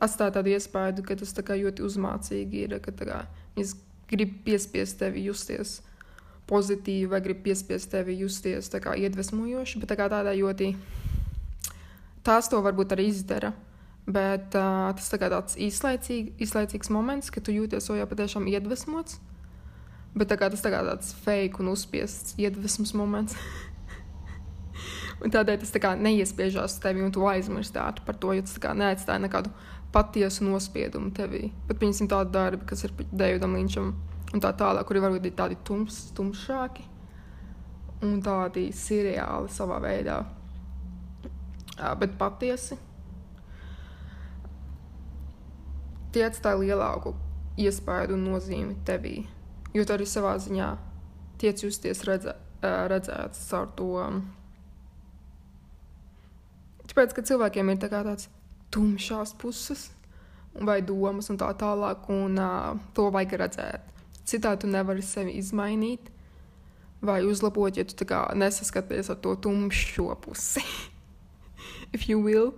atstāja 0.01 0.39
tādu 0.39 0.55
iespēju, 0.55 1.05
ka 1.07 1.17
tas 1.21 1.37
kā 1.47 1.57
ļoti 1.61 1.85
uzmācīgi 1.87 2.65
ir, 2.67 2.77
ka 2.85 2.95
kā, 2.97 3.23
viņas 3.57 3.77
grib 4.11 4.35
piespiest 4.47 4.99
tevi 5.01 5.27
justies 5.29 5.79
pozitīvi 6.51 7.09
vai 7.11 7.21
grib 7.23 7.45
piespiest 7.45 7.93
tevi 7.93 8.19
justies 8.21 8.71
kā, 8.73 8.97
iedvesmojoši, 8.99 9.81
bet 9.83 9.93
tā 9.93 9.99
kā 9.99 10.09
tādā 10.11 10.35
ļoti 10.35 10.73
tās 12.27 12.51
to 12.51 12.61
varbūt 12.65 12.97
arī 12.97 13.11
izdara. 13.13 13.55
Bet 14.11 14.57
uh, 14.59 14.91
tas 14.97 15.11
tā 15.13 15.21
tāds 15.21 15.55
īslaicīgi, 15.61 16.35
īslaicīgs 16.43 16.91
moments, 16.91 17.31
kad 17.31 17.45
tu 17.47 17.55
jūties 17.55 17.87
jau 17.95 18.07
patiešām 18.11 18.49
iedvesmots. 18.51 19.21
Bet 20.17 20.33
tā 20.33 20.39
tas 20.51 20.65
tā 20.65 20.73
tāds 20.73 21.13
fake 21.23 21.61
un 21.63 21.71
uzspiests 21.71 22.35
iedvesmas 22.41 22.95
moments. 22.99 23.37
un 25.23 25.31
tādēļ 25.31 25.61
tas 25.63 25.75
tā 25.77 25.93
neiespiežās 26.01 26.81
tevi, 26.83 27.05
un 27.07 27.15
tu 27.15 27.29
aizmirsti 27.29 27.79
par 28.07 28.19
to, 28.19 28.33
jo 28.35 28.47
tas 28.49 28.75
neatstāja 28.81 29.23
nekādu 29.23 29.53
patiesu 29.95 30.47
nospiedumu 30.47 31.11
tevī. 31.17 31.49
Bet, 31.69 31.81
piemēram, 31.81 32.11
tādi 32.11 32.35
darbi, 32.35 32.67
kas 32.69 32.85
ir 32.87 32.95
Davidam 33.11 33.57
Linčam 33.59 33.95
un 34.31 34.43
tā 34.43 34.53
tālāk, 34.57 34.87
kuri 34.87 35.03
varbūt 35.03 35.31
ir 35.31 35.35
tādi 35.39 35.59
tums, 35.67 36.03
tumšāki 36.17 36.87
un 38.07 38.21
tādi 38.25 38.69
seriāli 38.77 39.51
savā 39.53 39.81
veidā. 39.83 40.21
Bet 41.99 42.15
patiesi 42.21 42.79
tie 46.15 46.25
atstāja 46.27 46.61
lielāku 46.61 47.15
iespēju 47.61 48.17
un 48.17 48.27
nozīmi 48.31 48.81
tevī 48.87 49.19
jo 49.75 49.87
tu 49.87 49.95
arī 49.95 50.07
savā 50.09 50.35
ziņā 50.43 50.69
tiec 51.41 51.63
justies 51.65 52.03
redzē, 52.09 52.35
redzēts 52.63 53.47
caur 53.51 53.71
to. 53.79 53.89
Tāpēc, 56.91 57.15
ka 57.15 57.25
cilvēkiem 57.31 57.71
ir 57.71 57.81
tā 57.83 57.91
tāds 57.93 58.29
tumšās 58.75 59.35
puses 59.39 59.89
vai 60.55 60.81
domas 60.83 61.31
un 61.31 61.39
tā 61.39 61.51
tālāk, 61.59 62.09
un 62.11 62.39
uh, 62.41 62.79
to 62.95 63.09
vajag 63.15 63.37
redzēt. 63.45 63.93
Citādi 64.27 64.65
tu 64.65 64.71
nevari 64.71 65.03
sevi 65.03 65.37
izmainīt 65.39 66.11
vai 67.03 67.23
uzlabot, 67.25 67.77
ja 67.77 67.85
tu 67.85 68.07
nesaskaties 68.35 69.11
ar 69.11 69.17
to 69.23 69.35
tumšo 69.37 70.15
pusi. 70.21 70.65
If 71.95 72.09
you 72.09 72.21
will. 72.23 72.53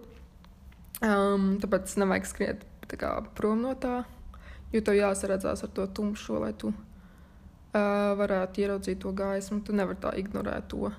Um, 1.02 1.56
tāpēc 1.62 1.96
nevajag 1.98 2.26
skriet 2.28 2.66
kā, 2.98 3.14
prom 3.34 3.62
no 3.64 3.72
tā, 3.74 4.02
jo 4.72 4.82
tev 4.84 4.98
jāsaredzās 4.98 5.64
ar 5.64 5.70
to 5.74 5.86
tumšo, 5.86 6.38
lai 6.42 6.52
tu 6.52 6.68
uh, 6.70 8.12
varētu 8.18 8.62
ieraudzīt 8.62 9.00
to 9.02 9.12
gaismu. 9.16 9.62
Tu 9.64 9.74
nevari 9.74 9.98
tā 10.02 10.12
ignorēt 10.20 10.68
to. 10.70 10.92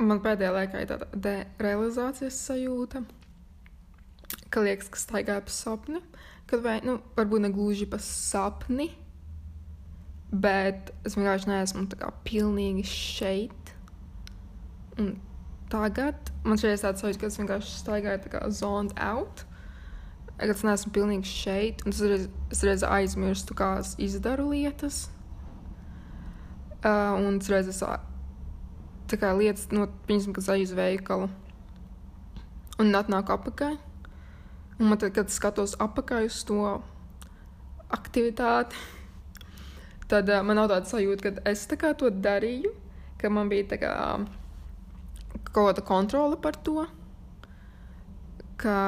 Man 0.00 0.22
pēdējā 0.24 0.52
laikā 0.56 0.80
ir 0.80 0.88
tāda 0.88 1.08
derealizācijas 1.12 2.38
sajūta, 2.48 3.04
ka 4.50 4.62
liekas, 4.64 4.90
ka 4.92 5.00
staigāju 5.00 5.46
pa 5.46 5.54
sapni. 5.54 6.02
Kad 6.50 6.64
vai, 6.64 6.78
nu, 6.86 6.98
varbūt 7.16 7.44
ne 7.44 7.52
gluži 7.54 7.86
pa 7.90 8.00
sapni, 8.02 8.90
bet 10.30 10.90
es 11.06 11.16
vienkārši 11.18 11.50
neesmu 11.50 11.86
tā 11.90 12.00
kā 12.00 12.10
pilnīgi 12.26 12.86
šeit. 12.90 13.74
Un 14.98 15.14
tagad 15.70 16.32
man 16.42 16.58
šeit 16.58 16.74
ir 16.74 16.82
tāds 16.82 17.04
sajūta, 17.04 17.22
ka 17.22 17.30
es 17.30 17.38
vienkārši 17.40 17.78
staigāju 17.78 18.24
tā 18.26 18.34
kā 18.34 18.42
zoned 18.54 18.94
out. 18.98 19.44
Kad 20.40 20.54
es 20.54 20.64
neesmu 20.64 20.92
pilnīgi 20.96 21.28
šeit, 21.28 21.84
un 21.84 21.94
es 21.94 22.00
reiz, 22.00 22.28
es 22.50 22.62
reiz 22.64 22.84
aizmirstu, 22.86 23.54
kā 23.58 23.74
es 23.82 23.92
izdaru 24.00 24.48
lietas. 24.54 25.08
Uh, 26.80 27.12
un 27.20 27.36
es 27.36 27.50
reizes 27.52 27.82
tā 29.10 29.18
kā 29.20 29.34
lietas, 29.36 29.66
no, 29.74 29.84
piemēram, 30.08 30.34
kad 30.36 30.48
eju 30.54 30.68
uz 30.70 30.74
veikalu 30.78 31.28
un 32.80 32.96
atnāku 32.96 33.34
apakaļ. 33.34 33.76
Un 34.80 34.88
man 34.88 35.00
tad, 35.00 35.12
kad 35.16 35.32
skatos 35.32 35.76
apakaļ 35.80 36.28
uz 36.30 36.40
to 36.48 36.60
aktivitāti, 37.92 38.78
tad 40.08 40.30
uh, 40.32 40.40
man 40.46 40.56
nav 40.56 40.70
tāda 40.72 40.88
sajūta, 40.88 41.26
ka 41.26 41.50
es 41.50 41.66
kā, 41.68 41.92
to 41.98 42.08
darīju, 42.10 42.72
ka 43.20 43.30
man 43.32 43.50
bija 43.52 43.80
kā, 43.80 43.94
kaut 45.52 45.58
kāda 45.58 45.84
kontrole 45.84 46.38
par 46.40 46.56
to. 46.64 46.86
Ka 48.60 48.78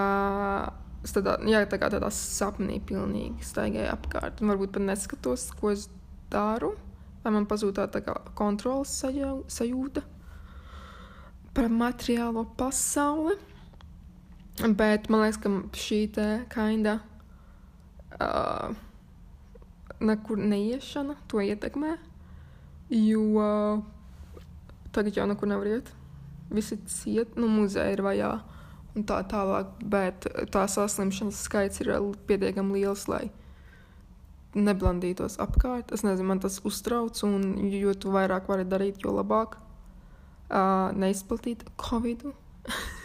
es 1.05 1.13
tādā, 1.13 1.37
jā, 1.49 1.65
tā 1.69 1.81
kā 1.81 1.93
tādā 1.93 2.09
sapnī 2.15 2.81
pilnīgi 2.89 3.45
staigāju 3.45 3.93
apkārt 3.93 4.41
un 4.41 4.55
varbūt 4.55 4.75
pat 4.79 4.89
neskatos, 4.89 5.51
ko 5.61 5.75
es 5.75 5.91
daru 6.33 6.73
lai 7.23 7.33
man 7.35 7.47
pazūd 7.49 7.77
tā, 7.77 7.87
tā 7.91 8.03
kā 8.05 8.17
kontrolas 8.39 8.95
sajūta 8.99 10.03
par 11.53 11.69
materiālo 11.71 12.47
pasauli. 12.59 13.37
Bet 14.61 15.09
man 15.09 15.25
liekas, 15.25 15.41
ka 15.41 15.51
šī 15.73 16.01
te 16.13 16.27
kinda 16.53 16.99
uh, 18.21 18.75
nekur 20.03 20.37
neiešana 20.37 21.17
to 21.31 21.41
ietekmē, 21.41 21.97
jo 22.93 23.23
uh, 23.41 23.81
tagad 24.93 25.17
jau 25.17 25.27
nekur 25.31 25.49
nevar 25.49 25.71
iet. 25.71 25.93
Visi 26.53 26.77
ciet, 26.85 27.37
nu, 27.41 27.49
muzeja 27.49 27.95
ir 27.95 28.05
vajā 28.05 28.33
un 28.93 29.07
tā 29.09 29.23
tālāk, 29.25 29.73
bet 29.89 30.29
tā 30.53 30.67
saslimšanas 30.69 31.41
skaits 31.47 31.81
ir 31.81 31.95
pietiekami 32.29 32.83
liels, 32.83 33.07
lai 33.09 33.31
neblandītos 34.53 35.39
apkārt. 35.41 35.95
Es 35.97 36.05
nezinu, 36.05 36.29
man 36.29 36.43
tas 36.45 36.61
uztrauc, 36.69 37.17
un 37.25 37.71
jo 37.73 37.95
tu 37.97 38.13
vairāk 38.13 38.53
vari 38.53 38.69
darīt, 38.69 39.01
jo 39.01 39.17
labāk 39.17 39.57
uh, 39.57 40.93
neizplatīt 40.93 41.65
covid. 41.81 42.29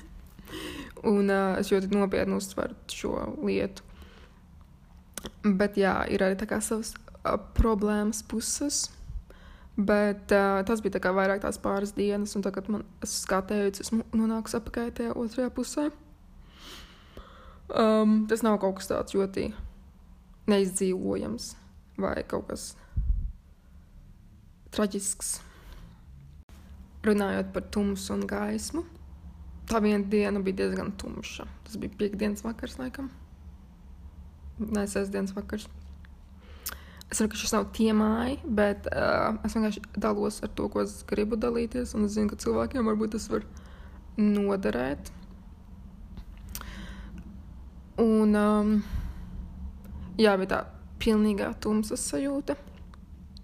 un 1.07 1.31
uh, 1.31 1.55
es 1.59 1.71
ļoti 1.71 1.91
nopietni 1.95 2.37
uztveru 2.37 2.75
šo 2.91 3.13
lietu. 3.47 3.85
Bet 5.43 5.79
jā, 5.79 5.99
ir 6.11 6.23
arī 6.23 6.37
savas 6.61 6.93
uh, 6.93 7.37
problēmas 7.57 8.23
puses. 8.27 8.87
Bet 9.77 10.31
uh, 10.33 10.63
tas 10.65 10.81
bija 10.81 10.97
tā 10.97 11.13
vairāk 11.13 11.43
tās 11.43 11.59
pāris 11.61 11.93
dienas, 11.93 12.33
un 12.35 12.41
tagad 12.41 12.69
man, 12.73 12.83
es 13.05 13.19
kā 13.29 13.43
teicu, 13.45 13.83
esmu 13.85 14.01
nonākusi 14.17 14.57
apakaļ 14.57 14.91
tajā 14.97 15.13
otrajā 15.13 15.51
pusē. 15.53 15.85
Um, 17.67 18.23
tas 18.29 18.41
nav 18.41 18.57
kaut 18.63 18.79
kas 18.79 18.89
tāds 18.89 19.13
ļoti 19.13 19.51
neizdzīvojams 20.49 21.51
vai 21.99 22.15
kaut 22.25 22.47
kas 22.49 22.71
traģisks. 24.73 25.35
Runājot 27.05 27.53
par 27.53 27.67
tumsu 27.71 28.15
un 28.15 28.25
gaismu, 28.27 28.81
tā 29.67 29.81
viena 29.83 30.03
diena 30.07 30.41
bija 30.43 30.63
diezgan 30.63 30.93
tumša. 30.99 31.47
Tas 31.65 31.77
bija 31.81 31.95
piekdienas 31.99 32.45
vakars, 32.45 32.77
laikam. 32.79 33.09
Nē, 34.57 34.87
sestdienas 34.89 35.35
vakars. 35.35 35.67
Es 37.07 37.19
saprotu, 37.19 37.35
ka 37.35 37.39
šis 37.39 37.53
nav 37.55 37.67
tiemāji, 37.75 38.39
bet 38.43 38.87
uh, 38.91 39.37
es 39.47 39.53
vienkārši 39.55 39.83
dalos 39.95 40.41
ar 40.43 40.51
to, 40.57 40.67
ko 40.71 40.81
es 40.83 40.97
gribu 41.07 41.39
dalīties. 41.39 41.93
Un 41.95 42.07
es 42.07 42.15
zinu, 42.17 42.31
ka 42.31 42.39
cilvēkiem 42.41 42.87
varbūt 42.87 43.15
tas 43.15 43.29
var 43.31 43.45
noderēt. 44.19 45.11
Un 48.03 48.35
um, 48.35 48.73
jā, 50.19 50.35
bija 50.35 50.51
tā 50.51 50.59
pilnīgā 51.01 51.53
tumsas 51.63 52.03
sajūta. 52.11 52.57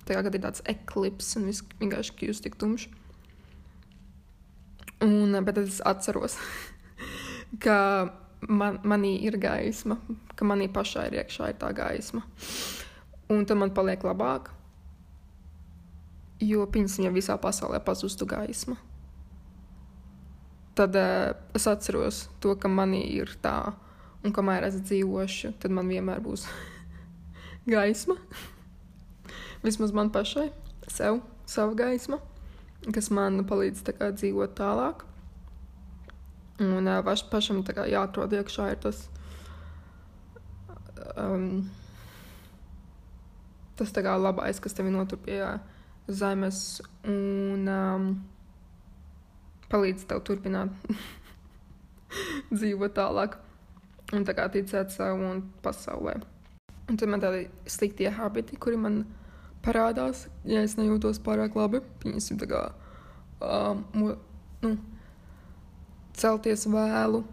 Tā 0.04 0.18
kā 0.18 0.26
ir 0.28 0.44
tāds 0.44 0.64
eklips 0.68 1.32
un 1.40 1.48
viss 1.48 1.64
vienkārši 1.80 2.18
kļūst 2.20 2.44
tik 2.46 2.60
tumšs. 2.60 2.90
Un, 5.04 5.36
bet 5.44 5.58
es 5.60 5.82
atceros, 5.84 6.38
ka 7.64 7.78
man, 8.48 8.80
manī 8.88 9.18
ir 9.28 9.38
gaisma, 9.42 9.98
ka 10.36 10.48
manī 10.48 10.70
pašai 10.72 11.10
ir 11.10 11.20
iekšā 11.22 11.52
ir 11.52 11.60
tā 11.60 11.72
gaisma. 11.76 12.24
Un 13.32 13.46
tad 13.48 13.60
man 13.60 13.74
paliek 13.76 14.04
labāk, 14.04 14.50
jo 16.44 16.66
tam 16.68 17.12
visā 17.16 17.38
pasaulē 17.40 17.80
pazustu 17.84 18.28
gaisma. 18.30 18.78
Tad 20.74 20.96
uh, 20.98 21.36
es 21.54 21.68
atceros 21.70 22.28
to, 22.42 22.56
ka 22.58 22.72
manī 22.72 23.04
ir 23.14 23.36
tā, 23.44 23.74
un 24.24 24.34
kamēr 24.34 24.66
es 24.70 24.80
dzīvošu, 24.82 25.54
tad 25.62 25.76
man 25.76 25.92
vienmēr 25.92 26.24
būs 26.24 26.48
gaisma. 27.74 28.18
Vismaz 29.64 29.94
man 29.96 30.10
pašai, 30.12 30.50
sev, 30.92 31.22
sava 31.48 31.76
gaisma, 31.78 32.20
kas 32.92 33.10
man 33.14 33.44
palīdz 33.48 33.84
kā, 33.92 34.12
dzīvot 34.16 34.56
tālāk. 34.58 35.06
Un 36.64 36.90
paš, 37.06 37.26
pašam 37.32 37.64
kā, 37.66 37.86
jāatrod 37.90 38.34
iekšā 38.36 38.68
ir 38.74 38.82
tas, 38.84 39.06
um, 41.18 41.64
tas 43.80 43.96
kā, 43.96 44.18
labais, 44.20 44.60
kas 44.62 44.76
tevi 44.78 44.94
notur 44.94 45.22
pie 45.24 45.40
zemes 46.08 46.82
un 47.08 47.72
um, 47.72 48.12
palīdz 49.72 50.06
tev 50.10 50.22
turpināt 50.28 50.94
dzīvot 52.58 52.94
tālāk 52.94 53.40
un 54.14 54.28
tā 54.28 54.36
kā 54.38 54.46
ticēt 54.54 54.94
sev 54.94 55.24
un 55.24 55.42
pasaulē. 55.64 56.20
Un 56.92 57.00
tad 57.00 57.10
man 57.10 57.24
tādi 57.24 57.48
sliktie 57.70 58.12
habiti, 58.12 58.60
kuri 58.60 58.78
man 58.78 59.04
parādās, 59.64 60.28
ja 60.48 60.64
es 60.66 60.76
nejūtos 60.80 61.22
pārāk 61.24 61.56
labi. 61.58 61.82
Piemēram, 62.04 62.40
tā 62.42 62.50
kā 62.52 62.64
um, 63.44 63.84
nu, 64.64 64.76
celties 66.18 66.68
vēlu. 66.72 67.24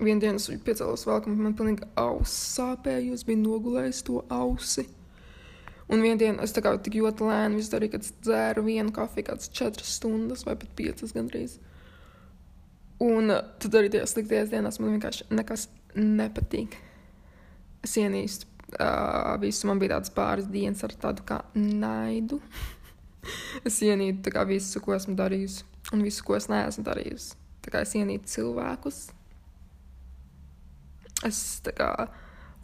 Vienu 0.00 0.20
dienu 0.22 0.40
es 0.40 0.48
piecēlos 0.66 1.04
vēl, 1.06 1.20
ka 1.22 1.30
man 1.30 1.54
pilnīgi 1.56 1.86
auss 2.00 2.34
sāpēja, 2.56 3.04
jo 3.06 3.18
es 3.18 3.26
biju 3.26 3.44
nogulējis 3.44 4.02
to 4.08 4.24
ausi. 4.32 4.88
Un 5.92 6.00
vienā 6.00 6.16
dienā 6.18 6.46
es 6.46 6.54
tā 6.56 6.62
kā 6.64 6.72
tik 6.80 6.96
ļoti 6.96 7.28
lēni 7.28 7.66
darīju, 7.70 7.92
kad 7.92 8.08
dzēru 8.24 8.64
vienu 8.66 8.94
kafiju, 8.94 9.28
kādas 9.28 9.52
četras 9.52 9.92
stundas 9.98 10.46
vai 10.48 10.56
pat 10.56 10.72
piecas 10.78 11.12
gandrīz. 11.14 11.58
Un 13.04 13.30
uh, 13.34 13.42
tad 13.60 13.76
arī 13.76 13.90
tajās 13.92 14.14
sliktajās 14.14 14.50
dienās 14.54 14.80
man 14.80 14.94
vienkārši 14.94 15.28
nekas 15.34 15.68
nepatīk. 15.94 16.78
Es 17.84 17.98
ienīstu 18.00 18.48
uh, 18.80 19.34
visu, 19.42 19.68
man 19.68 19.80
bija 19.82 19.96
tāds 19.96 20.12
pāris 20.14 20.48
dienas 20.50 20.84
ar 20.86 20.94
tādu 21.00 21.24
kā 21.26 21.40
naidu. 21.54 22.40
es 23.68 23.80
ienīstu 23.84 24.32
kā, 24.34 24.44
visu, 24.48 24.82
ko 24.84 24.96
esmu 24.96 25.16
darījusi, 25.18 25.64
un 25.94 26.04
visu, 26.06 26.24
ko 26.26 26.38
es 26.38 26.50
neesmu 26.52 26.84
darījusi. 26.86 27.38
Tā 27.64 27.72
kā 27.72 27.84
es 27.84 27.94
ienīstu 27.96 28.38
cilvēkus. 28.38 29.00
Es 31.24 31.40
tā 31.64 31.72
kā 31.76 31.90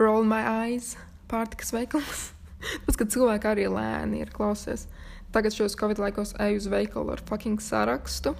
roll 0.01 0.27
my 0.29 0.43
eyes, 0.67 0.95
pārtikas 1.31 1.73
veikals. 1.77 2.31
Tas, 2.85 2.99
ka 2.99 3.09
cilvēki 3.09 3.49
arī 3.49 3.69
lēni 3.73 4.21
ir 4.25 4.33
klausies. 4.35 4.87
Tagad 5.33 5.55
šos 5.55 5.77
covid 5.79 6.01
laikos 6.03 6.35
eju 6.43 6.59
uz 6.59 6.67
veikalu 6.69 7.15
ar 7.15 7.23
fucking 7.29 7.63
sarakstu. 7.63 8.35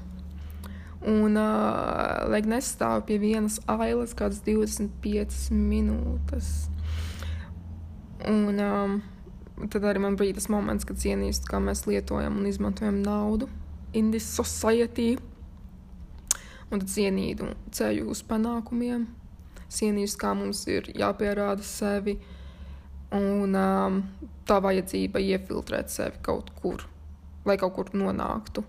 Un, 1.01 1.37
uh, 1.39 2.27
lai 2.29 2.43
nestāv 2.45 3.07
pie 3.09 3.17
vienas 3.23 3.57
ailes, 3.71 4.13
kādas 4.17 4.43
25 4.45 5.47
minūtes. 5.55 6.51
Un 8.29 8.61
um, 8.61 9.01
tad 9.73 9.85
arī 9.89 10.01
man 10.03 10.17
bija 10.21 10.37
tas 10.37 10.49
moments, 10.53 10.85
kad 10.89 11.01
cienīstu, 11.01 11.49
kā 11.49 11.61
mēs 11.63 11.87
lietojam 11.89 12.37
un 12.41 12.49
izmantojam 12.49 13.01
naudu 13.05 13.49
in 13.97 14.11
this 14.11 14.27
society. 14.29 15.15
Un 16.71 16.83
tad 16.83 16.91
cienītu 16.93 17.49
ceļu 17.75 18.11
uz 18.13 18.21
panākumiem, 18.29 19.09
cienīstu, 19.73 20.21
kā 20.21 20.35
mums 20.39 20.63
ir 20.71 20.93
jāpierāda 20.95 21.65
sevi. 21.67 22.19
Un 23.17 23.57
um, 23.59 23.97
tā 24.47 24.61
vajadzība 24.63 25.19
iefiltrēt 25.33 25.91
sevi 25.91 26.21
kaut 26.23 26.53
kur, 26.61 26.85
lai 27.49 27.57
kaut 27.59 27.75
kur 27.75 27.91
nonāktu. 27.97 28.63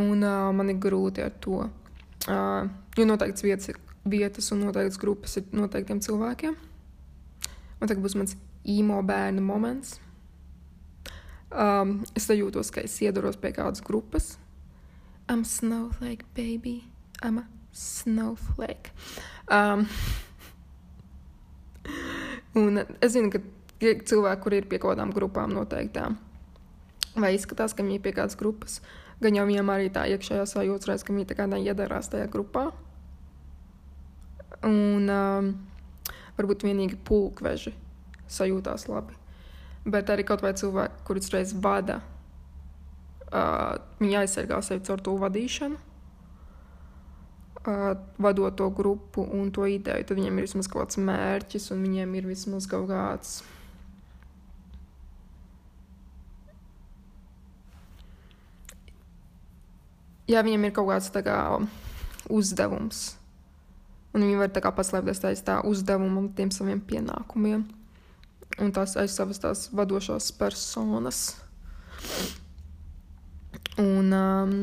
Un 0.00 0.24
uh, 0.24 0.48
man 0.56 0.72
ir 0.72 0.80
grūti 0.80 1.22
ar 1.26 1.34
to. 1.44 1.66
Uh, 2.24 2.70
jo 2.96 3.04
noteikts 3.04 3.44
vietas, 3.44 3.76
vietas 4.08 4.48
un 4.54 4.64
noteikts 4.64 4.96
grupas 5.02 5.36
ir 5.36 5.50
noteiktiem 5.52 6.00
cilvēkiem. 6.04 6.56
Un 7.84 7.90
tagad 7.90 8.00
būs 8.00 8.16
mans 8.16 8.32
īmo 8.64 9.02
bērnu 9.04 9.42
moments. 9.44 9.98
Um, 11.54 12.00
es 12.16 12.26
jūtos, 12.26 12.72
ka 12.74 12.82
es 12.82 12.96
iedaros 13.04 13.36
pie 13.38 13.52
kādas 13.54 13.84
grupas. 13.84 14.38
I'm 15.28 15.44
snowflake, 15.44 16.24
baby. 16.34 16.84
I'm 17.22 17.38
a 17.38 17.46
snowflake. 17.72 18.90
Um, 19.48 19.86
un 22.64 22.82
es 23.00 23.14
zinu, 23.14 23.30
ka 23.30 23.40
ir 23.84 24.02
cilvēki, 24.02 24.42
kur 24.42 24.56
ir 24.56 24.66
pie 24.68 24.80
kaut 24.82 24.96
kādām 24.96 25.14
grupām 25.14 25.54
noteiktām, 25.54 26.18
vai 27.14 27.34
izskatās, 27.36 27.76
ka 27.76 27.84
viņi 27.84 28.00
ir 28.00 28.04
pie 28.04 28.14
kādas 28.16 28.38
grupas, 28.40 28.80
gan 29.22 29.36
jau 29.38 29.46
viņiem 29.46 29.70
arī 29.70 29.92
tā 29.94 30.08
iekšējā 30.10 30.48
sajūta, 30.50 30.90
reiz, 30.90 31.06
ka 31.06 31.14
viņi 31.14 31.28
tā 31.30 31.38
kā 31.38 31.46
neiedarās 31.50 32.10
tajā 32.12 32.26
grupā. 32.32 32.66
Un 34.64 35.10
um, 35.12 35.54
varbūt 36.38 36.64
vienīgi 36.66 36.98
pulkveži 37.04 37.74
sajūtās 38.30 38.88
labi 38.88 39.18
bet 39.84 40.10
arī 40.10 40.24
kaut 40.26 40.42
vai 40.44 40.54
cilvēki, 40.56 41.02
kurus 41.06 41.30
reiz 41.32 41.52
vada, 41.64 42.00
uh, 43.28 43.76
viņi 44.00 44.20
aizsargā 44.22 44.60
sevi 44.64 44.84
caur 44.86 45.02
to 45.04 45.16
vadīšanu, 45.20 45.80
uh, 47.68 47.90
vadot 48.18 48.56
to 48.56 48.70
grupu 48.72 49.24
un 49.24 49.52
to 49.52 49.68
ideju. 49.68 50.08
Tad 50.08 50.20
viņiem 50.20 50.40
ir 50.40 50.48
vismaz 50.48 50.70
kaut 50.70 50.86
kāds 50.86 51.00
mērķis, 51.04 51.70
un 51.74 51.84
viņiem 51.84 52.16
ir 52.20 52.30
vismaz 52.32 52.68
kaut 52.70 52.88
kāds. 52.92 53.42
Jā, 60.24 60.40
viņiem 60.40 60.64
ir 60.64 60.72
kaut 60.72 60.88
kāds 60.88 61.12
kā, 61.12 61.38
uzdevums, 62.32 63.18
un 64.16 64.24
viņi 64.24 64.38
var 64.40 64.72
paslēpties 64.72 65.20
aiz 65.28 65.42
tā 65.44 65.58
uzdevuma 65.68 66.22
un 66.22 66.30
tiem 66.32 66.48
saviem 66.54 66.80
pienākumiem 66.80 67.66
un 68.60 68.72
tās 68.74 68.96
aiz 69.00 69.16
savas 69.16 69.40
tās 69.42 69.66
vadošās 69.74 70.30
personas. 70.38 71.24
Un, 73.80 74.12
um, 74.14 74.54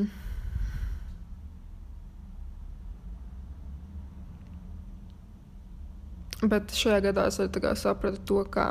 bet 6.47 6.71
šajā 6.71 7.01
gadā 7.09 7.27
es 7.27 7.39
arī 7.43 7.75
sapratu 7.75 8.23
to, 8.25 8.43
kā, 8.53 8.67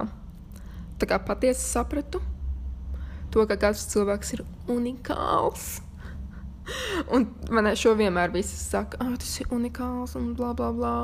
kā 1.05 1.19
patiesi 1.27 1.67
sapratu 1.67 2.23
to, 3.31 3.47
ka 3.47 3.57
katrs 3.57 3.87
cilvēks 3.93 4.35
ir 4.37 4.45
unikāls. 4.71 5.81
Un 7.15 7.27
man 7.51 7.71
šo 7.79 7.95
vienmēr 7.99 8.33
visi 8.35 8.57
saka, 8.59 8.99
ah, 9.03 9.15
tas 9.19 9.33
ir 9.43 9.51
unikāls 9.55 10.17
un 10.19 10.33
bla 10.39 10.53
bla 10.55 10.71
bla. 10.75 10.95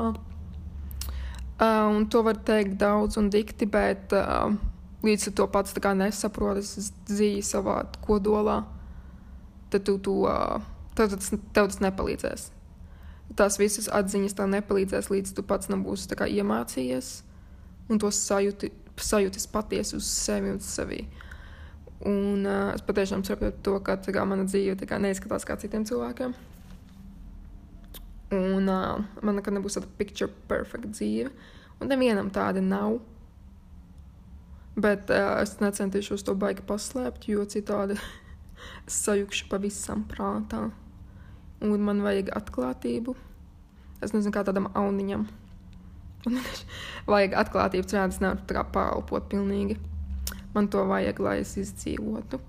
Uh, 1.57 1.89
un 1.89 2.03
to 2.05 2.21
var 2.21 2.37
teikt 2.45 2.75
daudz 2.77 3.17
un 3.17 3.31
dikti, 3.33 3.65
bet 3.65 4.11
uh, 4.13 4.51
līdz 5.01 5.31
ar 5.31 5.33
to 5.39 5.47
pats 5.49 5.73
nesaproti, 5.97 6.61
es 6.61 6.91
dzīvoju 7.09 7.45
savā 7.45 7.77
kodolā, 8.05 8.59
tad 9.73 9.87
tu 9.87 9.97
to, 9.97 10.13
uh, 10.29 10.61
tev, 10.93 11.09
tas, 11.15 11.31
tev 11.33 11.71
tas 11.71 11.79
nepalīdzēs. 11.81 12.51
Tās 13.37 13.57
visas 13.57 13.89
atziņas 13.89 14.37
tev 14.37 14.51
nepalīdzēs, 14.53 15.09
līdz 15.09 15.33
tu 15.33 15.43
pats 15.43 15.71
nebūsi 15.73 16.13
iemācījies 16.13 17.09
un 17.89 17.99
to 17.99 18.11
sajūti, 18.13 18.69
sajūtis 19.01 19.49
patiesi 19.49 19.97
uz 19.97 20.05
sevi 20.05 20.53
un 20.53 20.61
sevi. 20.61 21.07
Un 22.05 22.45
uh, 22.45 22.75
es 22.75 22.85
patiešām 22.85 23.25
saprotu 23.25 23.63
to, 23.65 23.79
ka 23.81 23.97
kā, 23.97 24.29
mana 24.29 24.45
dzīve 24.45 24.77
kā, 24.85 25.01
neizskatās 25.01 25.47
kā 25.47 25.57
citiem 25.57 25.89
cilvēkiem. 25.89 26.37
Un 28.33 28.67
uh, 28.67 29.03
man 29.23 29.37
nekad 29.39 29.55
nebūs 29.55 29.77
tāda 29.77 29.87
picture 29.99 30.27
perfect 30.49 30.89
dzīve. 30.91 31.31
Un 31.79 31.91
nevienam 31.91 32.31
tāda 32.33 32.63
nav. 32.63 32.97
Bet 34.77 35.11
uh, 35.13 35.39
es 35.41 35.55
necentīšos 35.61 36.25
to 36.27 36.35
baigi 36.37 36.65
paslēpt, 36.67 37.29
jo 37.31 37.45
citādi 37.47 37.95
es 38.87 38.99
sajukšu 39.05 39.47
pavisam 39.51 40.03
prātā. 40.11 40.67
Un 41.63 41.87
man 41.87 42.03
vajag 42.05 42.33
atklātību. 42.37 43.15
Es 44.03 44.13
nezinu, 44.13 44.33
kā 44.35 44.43
tādam 44.45 44.67
auniņam. 44.77 45.23
vajag 47.13 47.39
atklātību, 47.45 47.87
citādi 47.87 48.17
es 48.17 48.21
nevaru 48.21 48.43
tā 48.49 48.59
kā 48.59 48.67
pārelpot 48.75 49.31
pilnīgi. 49.31 49.79
Man 50.53 50.67
to 50.73 50.83
vajag, 50.89 51.23
lai 51.23 51.39
es 51.45 51.55
izdzīvotu. 51.61 52.41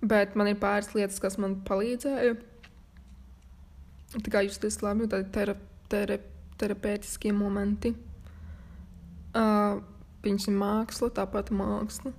Bet 0.00 0.34
man 0.36 0.48
ir 0.50 0.58
pāris 0.60 0.90
lietas, 0.96 1.20
kas 1.22 1.36
man 1.40 1.58
palīdzēja 1.68 2.34
tā 4.16 4.32
kā 4.32 4.44
justies 4.46 4.80
labi, 4.82 5.08
tādi 5.10 5.30
tera, 5.34 5.54
tera, 5.92 6.18
terapeitiskie 6.58 7.32
momenti. 7.36 7.94
Uh, 9.30 9.78
Viņš 10.20 10.50
ir 10.50 10.56
māksla, 10.60 11.08
tāpat 11.16 11.48
māksla. 11.56 12.12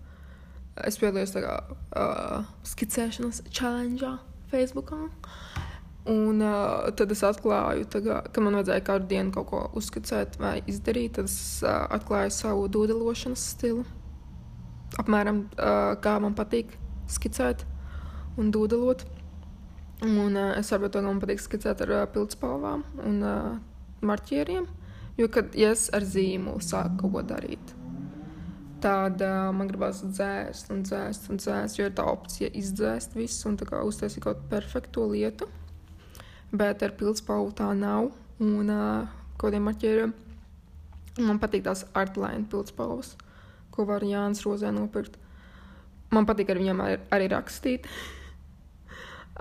Es 0.87 0.97
piedalījos 0.97 1.35
tajā 1.35 1.53
uh, 1.69 2.47
skicēšanas 2.65 3.43
challenge 3.53 4.09
Facebookā. 4.49 4.97
Un 6.09 6.41
uh, 6.41 6.87
tad 6.97 7.13
es 7.13 7.21
atklāju, 7.27 7.85
tagad, 7.93 8.31
ka 8.33 8.41
man 8.41 8.57
vajadzēja 8.57 8.85
katru 8.87 9.09
dienu 9.11 9.33
kaut 9.35 9.49
ko 9.51 9.59
uzskicēt 9.77 10.39
vai 10.41 10.55
izdarīt. 10.65 11.19
Tad 11.19 11.29
es 11.29 11.61
uh, 11.61 11.85
atklāju 11.93 12.33
savu 12.33 12.65
dūdelošanas 12.73 13.43
stilu. 13.53 13.85
Apmēram 14.97 15.45
uh, 15.45 15.93
kā 16.01 16.17
man 16.23 16.33
patīk 16.37 16.73
skicēt 17.11 17.67
un 18.41 18.49
dūdelot. 18.55 19.05
Un 20.01 20.33
uh, 20.33 20.55
es 20.57 20.71
saprotu, 20.71 20.97
ka 20.97 21.05
man 21.05 21.19
patīk 21.21 21.43
skicēt 21.43 21.83
ar 21.85 21.91
uh, 21.93 22.05
pildspalvām 22.09 22.81
un 23.05 23.19
uh, 23.21 23.51
marķieriem. 24.01 24.65
Jo, 25.19 25.27
kad 25.29 25.53
ja 25.57 25.69
es 25.75 25.89
ar 25.93 26.01
zīmolu 26.07 26.63
sāku 26.65 27.03
kaut 27.03 27.13
ko 27.13 27.21
darīt, 27.33 27.73
tad 28.81 29.21
uh, 29.21 29.51
man 29.53 29.69
gribās 29.69 29.99
dzēst 30.01 30.71
un 30.73 30.81
dzēst 30.87 31.27
un 31.29 31.37
dzēst, 31.37 31.77
jo 31.77 31.85
ir 31.85 31.93
tā 31.97 32.05
opcija 32.09 32.49
izdzēst 32.57 33.13
visu 33.19 33.51
un 33.51 33.59
uztaisīt 33.61 34.23
kaut 34.23 34.39
kādu 34.39 34.49
perfektu 34.55 35.05
lietu. 35.11 35.49
Bet 36.51 36.81
ar 36.83 36.95
pildspalvu 36.97 37.53
tā 37.55 37.69
nav. 37.77 38.09
Un 38.41 38.71
uh, 38.73 39.05
kādiem 39.37 39.67
marķieriem 39.69 40.15
man 41.21 41.37
patīk 41.41 41.67
tās 41.67 41.83
artline 41.93 42.47
pildspalvas, 42.49 43.13
ko 43.69 43.85
var 43.85 44.01
Jānis 44.01 44.41
Rozē 44.47 44.71
nopirkt. 44.73 45.19
Man 46.11 46.25
patīk 46.25 46.49
ar 46.49 46.59
viņiem 46.59 46.81
arī, 46.83 46.97
arī 47.13 47.29
rakstīt. 47.35 47.85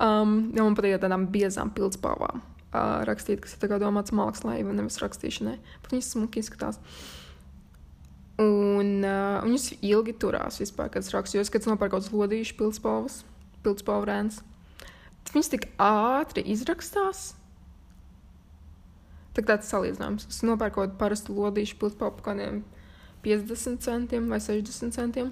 Um, 0.01 0.51
jo 0.57 0.65
man 0.65 0.77
patīk 0.79 0.97
tādām 1.03 1.27
biezām 1.29 1.75
pildspalvām 1.77 2.41
uh, 2.41 3.01
rakstīt, 3.05 3.43
kas 3.45 3.57
ir 3.59 3.75
domāts 3.83 4.15
mākslā, 4.17 4.57
vai 4.65 4.77
nevis 4.77 5.01
rakstīšanai. 5.03 5.59
Bet 5.83 5.93
viņas 5.93 6.13
smuki 6.15 6.41
izskatās. 6.41 6.81
Un 8.41 9.05
uh, 9.05 9.43
viņas 9.45 9.67
ilgi 9.85 10.15
turās 10.17 10.61
vispār, 10.63 10.89
kad 10.93 11.05
es 11.05 11.13
rakstu. 11.13 11.37
Jo 11.37 11.45
es, 11.45 11.53
kad 11.53 11.69
nopērku 11.69 11.99
kaut 11.99 12.07
kādas 12.07 12.15
lodīšu 12.15 12.57
pildspalvas, 12.57 13.19
pildspalvu 13.67 14.09
rēns, 14.09 14.41
viņas 15.35 15.53
tik 15.53 15.69
ātri 15.85 16.47
izrakstās. 16.55 17.35
Tā 19.37 19.45
tāds 19.47 19.69
salīdzinājums. 19.71 20.31
Es 20.33 20.41
nopērku 20.47 20.81
kaut 20.81 20.89
kādu 20.89 21.01
parastu 21.03 21.37
lodīšu 21.37 21.77
pilspāpu 21.83 22.23
par 22.23 22.33
kādiem 22.33 22.65
50 23.27 23.85
centiem 23.85 24.33
vai 24.33 24.41
60 24.43 24.97
centiem. 24.97 25.31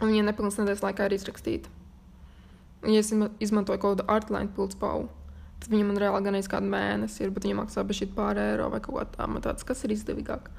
Un 0.00 0.10
viņa 0.10 0.30
nepilnas 0.30 0.56
nedēļas 0.58 0.82
laikā 0.88 1.06
ir 1.06 1.20
izrakstīta. 1.20 1.73
Ja 2.84 3.00
es 3.00 3.12
izmantoju 3.40 3.80
kaut 3.80 3.98
kādu 3.98 4.08
artline 4.12 4.50
pilspāpu, 4.56 5.08
tad 5.62 5.72
viņa 5.72 5.88
man 5.88 6.00
reāli 6.00 6.26
gan 6.26 6.38
aiz 6.38 6.48
kādu 6.50 6.68
mēnesi 6.72 7.24
ir, 7.24 7.32
bet 7.34 7.46
viņa 7.46 7.60
maksā 7.62 7.84
bešķīt 7.86 8.14
pār 8.16 8.40
eiro 8.42 8.68
vai 8.72 8.80
kaut 8.84 8.98
kā 8.98 9.04
tā. 9.16 9.28
Man 9.30 9.44
tāds, 9.44 9.64
kas 9.66 9.84
ir 9.86 9.94
izdevīgāk. 9.96 10.50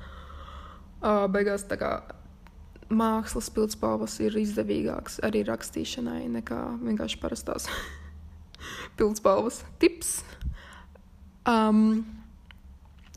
Uh, 1.06 1.26
beigās 1.30 1.68
tā 1.70 1.78
kā 1.78 1.92
mākslas 2.90 3.50
pildspalvas 3.54 4.18
ir 4.24 4.38
izdevīgākas 4.40 5.20
arī 5.26 5.44
rakstīšanai 5.48 6.26
nekā 6.38 6.60
vienkārši 6.82 7.20
parastās 7.22 7.68
pildspalvas 8.98 9.64
tips. 9.82 10.20
Um, 11.46 12.06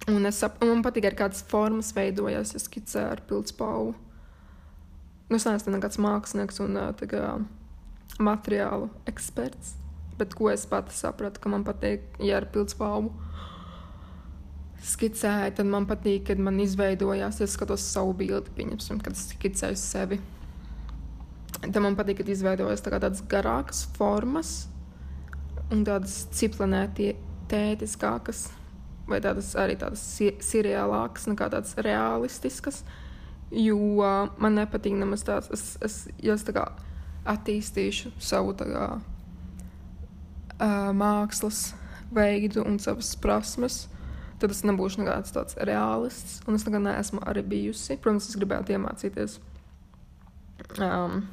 un, 0.08 0.26
es, 0.28 0.42
un 0.44 0.72
man 0.72 0.84
patīk, 0.84 1.08
ka 1.08 1.24
kādas 1.24 1.44
formas 1.48 1.94
veidojas, 1.96 2.52
ja 2.56 2.60
skicē 2.60 3.06
ar 3.14 3.24
pildspalvu. 3.28 3.94
Nu, 5.28 5.36
es 5.36 5.44
neesmu 5.44 5.74
nekāds 5.74 6.00
mākslinieks 6.00 6.60
un 6.64 6.76
kā, 7.00 7.24
materiālu 8.18 8.88
eksperts, 9.10 9.74
bet 10.18 10.34
ko 10.34 10.48
es 10.50 10.66
pati 10.66 10.96
sapratu, 10.96 11.40
ka 11.42 11.50
man 11.52 11.64
patīk, 11.66 12.00
ja 12.24 12.36
ar 12.40 12.46
pildspalvu 12.52 13.12
skicēju, 14.84 15.54
tad 15.58 15.66
man 15.66 15.86
patīk, 15.88 16.26
kad 16.30 16.38
man 16.42 16.60
izveidojās, 16.62 17.40
es 17.42 17.52
skatos 17.56 17.82
savu 17.92 18.12
bildi, 18.18 18.50
pieņemsim, 18.56 19.00
kad 19.02 19.12
es 19.16 19.22
skicēju 19.32 19.76
sevi. 19.80 20.18
Tad 21.58 21.78
man 21.82 21.96
patīk, 21.98 22.16
kad 22.20 22.28
izveidojas 22.30 22.82
tā 22.84 22.90
tādas 22.94 23.20
garākas 23.30 23.80
formas 23.96 24.50
un 25.74 25.78
tādas 25.86 26.14
ciplanētiskākas, 26.38 28.38
vai 29.08 29.18
tādas 29.24 29.48
arī 29.58 29.74
tādas 29.80 30.02
seriālākas, 30.46 31.22
nekā 31.32 31.46
tādas 31.56 31.72
realistiskas. 31.84 32.76
Jo 33.50 33.78
man 34.38 34.52
nepatīk 34.60 34.94
nemaz 34.96 35.22
tāds, 35.26 35.48
es, 35.52 35.62
es, 35.84 35.94
ja 36.22 36.32
es 36.36 36.44
tā 36.44 36.52
kā 36.56 36.64
attīstīšu 37.26 38.12
savu 38.22 38.54
kā, 38.58 38.90
mākslas 40.94 41.72
veidu 42.14 42.64
un 42.66 42.78
savas 42.78 43.14
prasmes, 43.20 43.86
tad 44.38 44.54
es 44.54 44.64
nebūšu 44.66 45.02
nekāds 45.02 45.34
tāds 45.34 45.58
realists. 45.58 46.38
Un 46.46 46.56
es 46.58 46.64
nekad 46.66 46.84
neesmu 46.84 47.22
arī 47.26 47.42
bijusi. 47.42 47.98
Protams, 47.98 48.30
es 48.30 48.38
gribētu 48.38 48.74
iemācīties. 48.76 49.38
Um, 50.78 51.26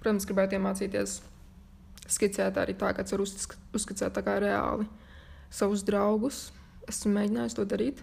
protams, 0.00 0.28
gribētu 0.28 0.58
iemācīties 0.58 1.20
skicēt 2.10 2.58
arī 2.58 2.74
tā, 2.78 2.92
kāds 2.96 3.14
var 3.14 3.22
uzskicēt 3.24 4.14
tā 4.16 4.24
kā 4.26 4.38
reāli 4.42 4.88
savus 5.50 5.84
draugus. 5.86 6.48
Esmu 6.90 7.12
mēģinājis 7.16 7.56
to 7.58 7.66
darīt. 7.68 8.00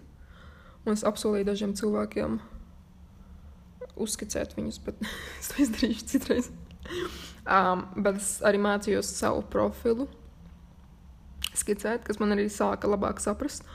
Un 0.86 0.94
es 0.94 1.04
apsolīju 1.06 1.48
dažiem 1.50 1.74
cilvēkiem 1.76 2.38
uzskicēt 4.04 4.54
viņus, 4.58 4.80
bet 4.86 5.02
es 5.40 5.50
to 5.52 5.62
izdarīšu 5.64 6.08
citreiz. 6.14 6.50
Um, 7.48 7.86
bet 7.96 8.20
es 8.20 8.38
arī 8.44 8.60
mācījos 8.60 9.10
savu 9.18 9.42
profilu 9.52 10.08
skicēt, 11.58 12.04
kas 12.06 12.20
man 12.20 12.34
arī 12.36 12.46
sāka 12.52 12.90
labāk 12.90 13.22
saprast. 13.22 13.66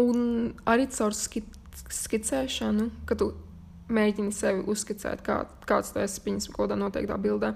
Un 0.00 0.52
arī 0.68 0.88
caur 0.92 1.14
ski 1.16 1.44
skicēšanu, 1.92 2.88
kad 3.08 3.20
tu 3.20 3.32
mēģini 3.92 4.32
sevi 4.34 4.64
uzskicēt, 4.70 5.22
kā, 5.24 5.42
kāds 5.68 5.92
tu 5.92 6.00
esi 6.02 6.22
viņas 6.24 6.48
kaut 6.52 6.66
kādā 6.66 6.78
noteiktā 6.80 7.18
bildē, 7.20 7.52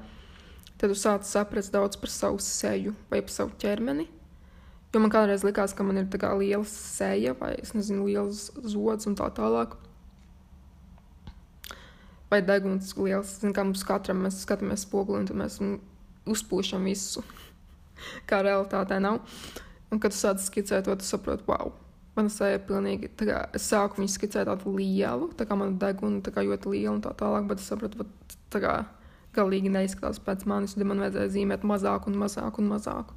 tad 0.77 0.93
tu 0.93 0.99
sāc 0.99 1.27
saprast 1.29 1.73
daudz 1.75 1.99
par 2.01 2.13
savu 2.13 2.41
seju 2.43 2.95
vai 3.11 3.23
par 3.25 3.33
savu 3.33 3.57
ķermeni. 3.61 4.09
Jo 4.95 5.03
man 5.05 5.13
kādreiz 5.13 5.43
likās, 5.45 5.75
ka 5.77 5.85
man 5.85 6.01
ir 6.01 6.07
tā 6.09 6.21
kā 6.23 6.31
liela 6.39 6.65
seja 6.71 7.35
vai, 7.37 7.53
es 7.61 7.75
nezinu, 7.77 8.07
liels 8.09 8.47
zods 8.65 9.09
un 9.09 9.17
tā 9.19 9.29
tālāk. 9.37 9.77
Vai 12.31 12.41
deguns 12.43 12.91
liels, 12.99 13.37
zin, 13.41 13.55
kā 13.55 13.62
mums 13.62 13.85
katram 13.87 14.25
mēs 14.25 14.41
skatāmies 14.43 14.83
spoguli 14.87 15.23
un 15.23 15.43
mēs 15.43 15.61
uzpūšam 16.27 16.87
visu, 16.89 17.23
kā 18.29 18.43
realitātē 18.47 18.99
nav. 19.03 19.21
Un, 19.93 20.01
kad 20.03 20.11
tu 20.11 20.19
sāc 20.19 20.43
skicēt 20.43 20.89
to, 20.89 20.97
tu 20.99 21.07
saproti, 21.07 21.47
wow, 21.47 21.71
man 22.17 22.31
seja 22.33 22.59
pilnīgi, 22.59 23.12
tā 23.15 23.29
kā 23.29 23.39
es 23.55 23.69
sāku 23.71 24.01
viņu 24.01 24.11
skicēt 24.17 24.49
tādu 24.51 24.75
lielu, 24.75 25.31
tā 25.39 25.47
kā 25.47 25.59
man 25.59 25.77
deguna 25.79 26.25
tā 26.27 26.35
kā 26.35 26.43
ļoti 26.47 26.73
liela 26.75 26.97
un 26.97 27.05
tā 27.05 27.12
tālāk, 27.19 27.47
bet 27.47 27.62
es 27.62 27.69
sapratu, 27.71 28.03
ka 28.03 28.39
tā 28.57 28.62
kā 28.65 28.75
galīgi 29.37 29.71
neizskatās 29.71 30.19
pēc 30.25 30.47
manis, 30.49 30.75
tad 30.75 30.89
man 30.89 31.05
vajadzēja 31.05 31.35
zīmēt 31.35 31.67
mazāk 31.69 32.09
un 32.11 32.19
mazāk 32.19 32.59
un 32.59 32.71
mazāk. 32.73 33.12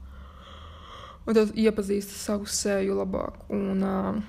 Un 1.26 1.38
tad 1.38 1.54
iepazīst 1.58 2.13
savu 2.17 2.48
seju 2.50 2.98
labāk. 2.98 3.43
Un, 3.54 3.84
uh, 3.86 4.19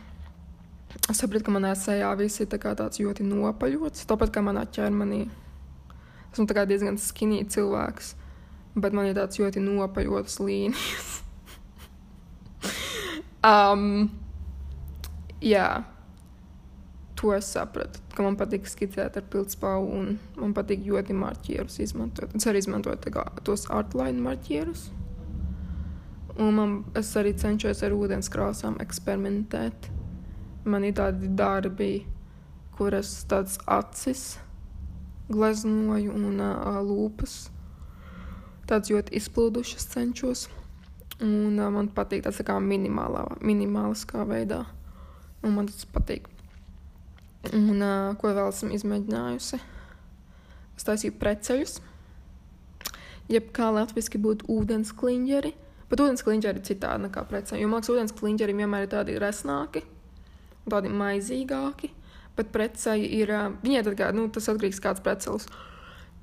es 1.11 1.21
sapratu, 1.21 1.45
ka 1.47 1.55
manā 1.55 1.75
sejā 1.79 2.11
viss 2.19 2.43
ir 2.43 2.51
tā 2.51 2.59
tāds 2.61 3.01
ļoti 3.03 3.27
nopaļots, 3.27 4.07
tāpat 4.11 4.35
kā 4.35 4.43
manā 4.45 4.67
ķermenī. 4.67 5.25
Esmu 6.31 6.47
diezgan 6.47 6.99
skinīgs 7.01 7.57
cilvēks, 7.57 8.15
bet 8.79 8.95
man 8.95 9.11
ir 9.11 9.17
tāds 9.19 9.41
ļoti 9.43 9.63
nopaļots 9.65 10.41
līnijas. 10.45 11.17
Um, 13.41 14.11
jā, 15.41 15.85
to 17.17 17.33
es 17.33 17.47
sapratu, 17.49 18.03
ka 18.13 18.25
man 18.25 18.37
patīk 18.37 18.69
skicēt 18.69 19.17
ar 19.17 19.25
pildspāvu, 19.33 19.87
un 19.97 20.19
man 20.37 20.53
patīk 20.57 20.85
ļoti 20.85 21.17
marķierus 21.17 21.79
izmantot. 21.81 22.35
Es 22.37 22.45
arī 22.51 22.61
izmantoju 22.61 23.15
kā, 23.15 23.25
tos 23.47 23.65
artline 23.73 24.21
marķierus. 24.25 24.91
Un 26.41 26.53
man, 26.57 26.77
es 26.97 27.15
arī 27.17 27.33
cenšos 27.37 27.81
ar 27.85 27.97
ūdens 27.97 28.29
krāsām 28.33 28.77
eksperimentēt. 28.85 29.89
Man 30.65 30.85
ir 30.85 30.97
tādi 30.99 31.31
darbi, 31.33 31.93
kuras 32.77 33.13
tādas 33.29 33.57
acis 33.65 34.39
gleznoju 35.31 36.13
un 36.17 36.41
uh, 36.43 36.81
lūpas. 36.85 37.49
Tādas 38.69 38.91
ļoti 38.93 39.17
izplūdušas 39.21 39.89
cenšos. 39.95 40.49
Un 41.21 41.57
uh, 41.59 41.71
man 41.73 41.89
patīk 41.95 42.25
tas 42.27 42.41
tā 42.41 42.47
kā 42.49 42.59
minimālā, 42.61 43.25
minimāliskā 43.45 44.27
veidā. 44.29 44.65
Un 45.45 45.57
man 45.57 45.71
tas 45.71 45.87
patīk. 45.89 46.29
Un 47.57 47.81
uh, 47.81 48.11
ko 48.21 48.35
vēl 48.37 48.51
esmu 48.51 48.75
izmēģinājusi? 48.77 49.61
Es 50.77 50.87
taisīju 50.89 51.17
preceļus. 51.21 51.79
Jeb 53.31 53.49
kā 53.57 53.71
latviešu 53.73 54.21
būtu 54.21 54.49
ūdens 54.51 54.93
kliņģeri. 54.97 55.55
Bet 55.91 56.03
ūdens 56.03 56.25
kliņģeri 56.27 56.61
ir 56.61 56.67
citādi 56.67 57.07
nekā 57.07 57.25
precēji. 57.31 57.63
Jo 57.65 57.71
mākslinieks 57.71 57.95
ūdens 57.95 58.17
kliņģeri 58.19 58.57
vienmēr 58.61 58.87
ir 58.87 58.93
tādi 58.93 59.17
resnāki, 59.21 59.83
tādi 60.73 60.93
maizīgāki. 60.93 61.93
Bet 62.39 62.53
precēji 62.55 63.09
ir. 63.21 63.33
Viņai 63.65 63.85
tad 63.87 63.97
kā, 63.99 64.13
nu, 64.17 64.29
tas 64.33 64.49
atkarīgs 64.53 64.81
kāds 64.83 65.03
precelis. 65.05 65.49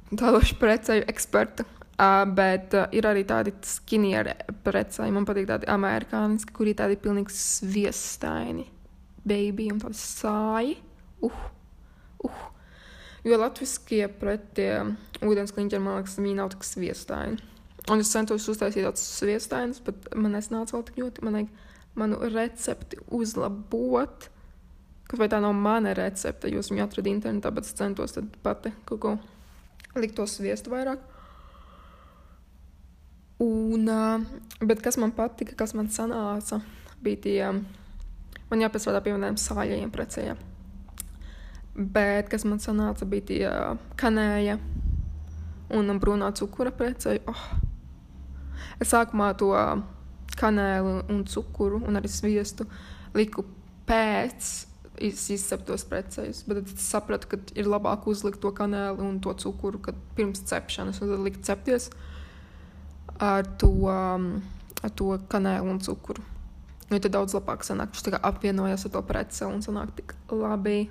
Tādoši 0.08 0.56
precēju 0.58 1.04
eksperta 1.12 1.66
Uh, 1.98 2.28
bet 2.30 2.76
uh, 2.78 2.84
ir 2.94 3.08
arī 3.10 3.24
tādi 3.26 3.56
skinieri 3.66 4.36
precēji. 4.62 5.10
Man 5.16 5.26
patīk 5.26 5.48
tādi 5.50 5.66
amerikāniski, 5.74 6.54
kuri 6.54 6.76
ir 6.76 6.78
tādi 6.78 6.98
pilnīgi 7.02 7.34
sviestaini, 7.34 8.68
baby 9.26 9.72
un 9.74 9.80
tādi 9.82 9.98
sāji. 9.98 10.76
Uh, 11.26 11.40
uh. 12.30 12.44
Jo 13.26 13.40
latviskie 13.42 14.04
pretie 14.22 14.70
ūdens 15.26 15.56
kliņķi, 15.56 15.80
man 15.82 15.98
liekas, 15.98 16.20
viņi 16.22 16.38
nav 16.38 16.54
tik 16.54 16.70
sviestaini. 16.70 17.42
Un 17.90 18.06
es 18.06 18.14
centos 18.14 18.46
uztaisīt 18.46 18.86
tādus 18.86 19.10
sviestainus, 19.18 19.82
bet 19.82 20.06
man 20.14 20.38
nesnāca 20.38 20.78
vēl 20.78 20.86
tik 20.92 21.02
ļoti. 21.02 21.26
Man 21.26 21.40
vajag 21.40 21.98
manu 21.98 22.22
recepti 22.30 23.02
uzlabot. 23.10 24.30
Kaut 25.08 25.22
vai 25.22 25.30
tā 25.32 25.40
nav 25.40 25.54
mana 25.56 25.94
recepte, 25.96 26.50
jo 26.52 26.60
es 26.60 26.68
viņu 26.72 26.84
atradu 26.84 27.12
internetā, 27.12 27.52
bet 27.56 27.68
es 27.68 27.76
centos 27.78 28.18
pati 28.44 28.74
kaut 28.88 29.00
ko 29.00 29.14
likt 29.96 30.18
to 30.18 30.26
sviestu 30.28 30.74
vairāk. 30.74 31.00
Un, 33.40 33.88
bet 34.60 34.82
kas 34.84 34.98
man 34.98 35.14
patika, 35.16 35.56
kas 35.56 35.76
man 35.78 35.88
sanāca, 35.94 36.60
bija 37.06 37.22
tie, 37.24 37.40
man 38.50 38.64
jāpiestrādā 38.66 39.04
pie 39.06 39.14
vieniem 39.14 39.38
sāļajiem 39.40 39.94
precējiem. 39.94 40.42
Bet 41.78 42.32
kas 42.34 42.44
man 42.50 42.60
sanāca, 42.60 43.06
bija 43.06 43.28
tie 43.30 43.42
kanēja 44.02 44.58
un 45.78 46.00
brūnā 46.02 46.32
cukura 46.36 46.74
precēji. 46.74 47.22
Oh. 47.30 47.44
Es 48.82 48.92
sākumā 48.92 49.32
to 49.38 49.54
kanēlu 50.38 51.04
un 51.14 51.24
cukuru 51.30 51.82
un 51.86 52.00
arī 52.00 52.10
sviestu 52.12 52.66
liku 53.18 53.46
pēc 53.88 54.67
izceptos 54.98 55.86
precējus, 55.88 56.44
bet 56.48 56.62
tad 56.62 56.72
es 56.74 56.90
sapratu, 56.90 57.30
ka 57.32 57.40
ir 57.58 57.70
labāk 57.70 58.08
uzlikt 58.10 58.42
to 58.44 58.52
kanēlu 58.56 59.06
un 59.06 59.20
to 59.24 59.34
cukuru 59.38 59.82
pirms 60.18 60.42
cepšanas 60.50 61.02
un 61.02 61.14
tad 61.14 61.26
likt 61.26 61.46
cepties. 61.46 61.90
Ar 63.22 63.48
to, 63.62 63.70
um, 63.90 64.28
ar 64.86 64.94
to 64.94 65.14
kanēlu 65.30 65.72
un 65.74 65.80
cukuru. 65.82 66.26
Jo 66.88 67.00
tad 67.04 67.16
daudz 67.18 67.36
labāk 67.36 67.66
sanāk, 67.68 67.94
viņš 67.94 68.06
tā 68.06 68.14
kā 68.16 68.22
apvienojas 68.30 68.86
ar 68.88 68.94
to 68.94 69.02
preceli 69.08 69.58
un 69.58 69.64
sanāk 69.66 69.96
tik 69.98 70.14
labi. 70.32 70.86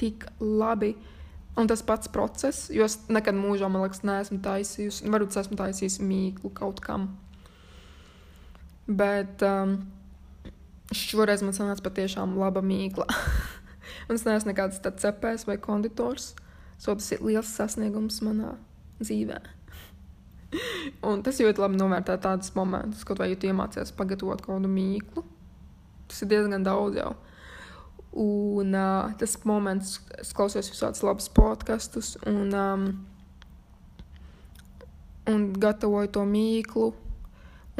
Tik 0.00 0.28
labi. 0.40 0.94
Un 1.58 1.66
tas 1.68 1.82
pats 1.82 2.08
process, 2.08 2.68
jo 2.70 2.84
es 2.86 3.00
nekad 3.10 3.34
mūžā, 3.34 3.68
man 3.68 3.82
liekas, 3.82 4.04
neesmu 4.06 4.38
taisījusi. 4.44 5.08
Varbūt 5.10 5.34
es 5.34 5.40
esmu 5.42 5.58
taisījusi 5.58 6.06
mīklu 6.06 6.52
kaut 6.56 6.78
kam. 6.84 7.08
Bet 8.86 9.42
um, 9.46 9.80
šoreiz 10.94 11.44
man 11.46 11.54
sanāca 11.56 11.84
patiešām 11.86 12.36
laba 12.40 12.62
mīkla. 12.64 13.06
un 14.08 14.16
es 14.16 14.26
neesmu 14.26 14.52
nekāds 14.52 14.82
tāds 14.84 15.04
cepējs 15.06 15.46
vai 15.48 15.58
konditors. 15.62 16.34
So 16.80 16.94
tas 16.96 17.10
ir 17.12 17.24
liels 17.24 17.50
sasniegums 17.54 18.22
manā 18.24 18.54
dzīvē. 19.02 19.40
un 21.08 21.22
tas 21.24 21.40
ļoti 21.42 21.62
labi 21.62 21.78
novērtē 21.80 22.16
tādus 22.22 22.54
momentus, 22.56 23.04
kaut 23.06 23.20
vai 23.20 23.30
ja 23.32 23.38
tu 23.38 23.50
iemācies 23.50 23.92
pagatavot 23.96 24.42
kaut 24.42 24.56
kādu 24.56 24.70
mīklu. 24.72 25.24
Tas 26.10 26.24
ir 26.24 26.32
diezgan 26.32 26.66
daudz 26.66 26.98
jau. 26.98 27.12
Un 28.10 28.74
uh, 28.74 29.12
tas 29.20 29.36
moments, 29.46 30.00
es 30.18 30.32
klausos 30.34 30.72
visādus 30.72 31.04
labus 31.06 31.28
podkastus 31.30 32.16
un, 32.26 32.50
um, 32.50 32.88
un 35.30 35.46
gatavoju 35.62 36.10
to 36.16 36.24
mīklu. 36.26 36.90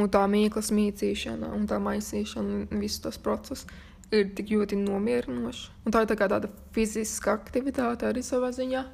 Un 0.00 0.08
tā 0.08 0.22
mīklas 0.30 0.70
mītīšana 0.72 1.50
un 1.52 1.66
tā 1.68 1.76
maisīšana 1.82 2.62
un 2.62 2.80
viss 2.80 3.02
tas 3.04 3.18
process 3.20 3.66
ir 4.14 4.32
tik 4.34 4.50
ļoti 4.54 4.78
nomierinoši. 4.80 5.68
Un 5.84 5.94
tā 5.94 6.02
ir 6.02 6.10
tā 6.10 6.16
kā 6.18 6.28
tāda 6.30 6.50
fiziska 6.74 7.34
aktivitāte 7.36 8.08
arī 8.08 8.24
savā 8.26 8.50
ziņā. 8.54 8.84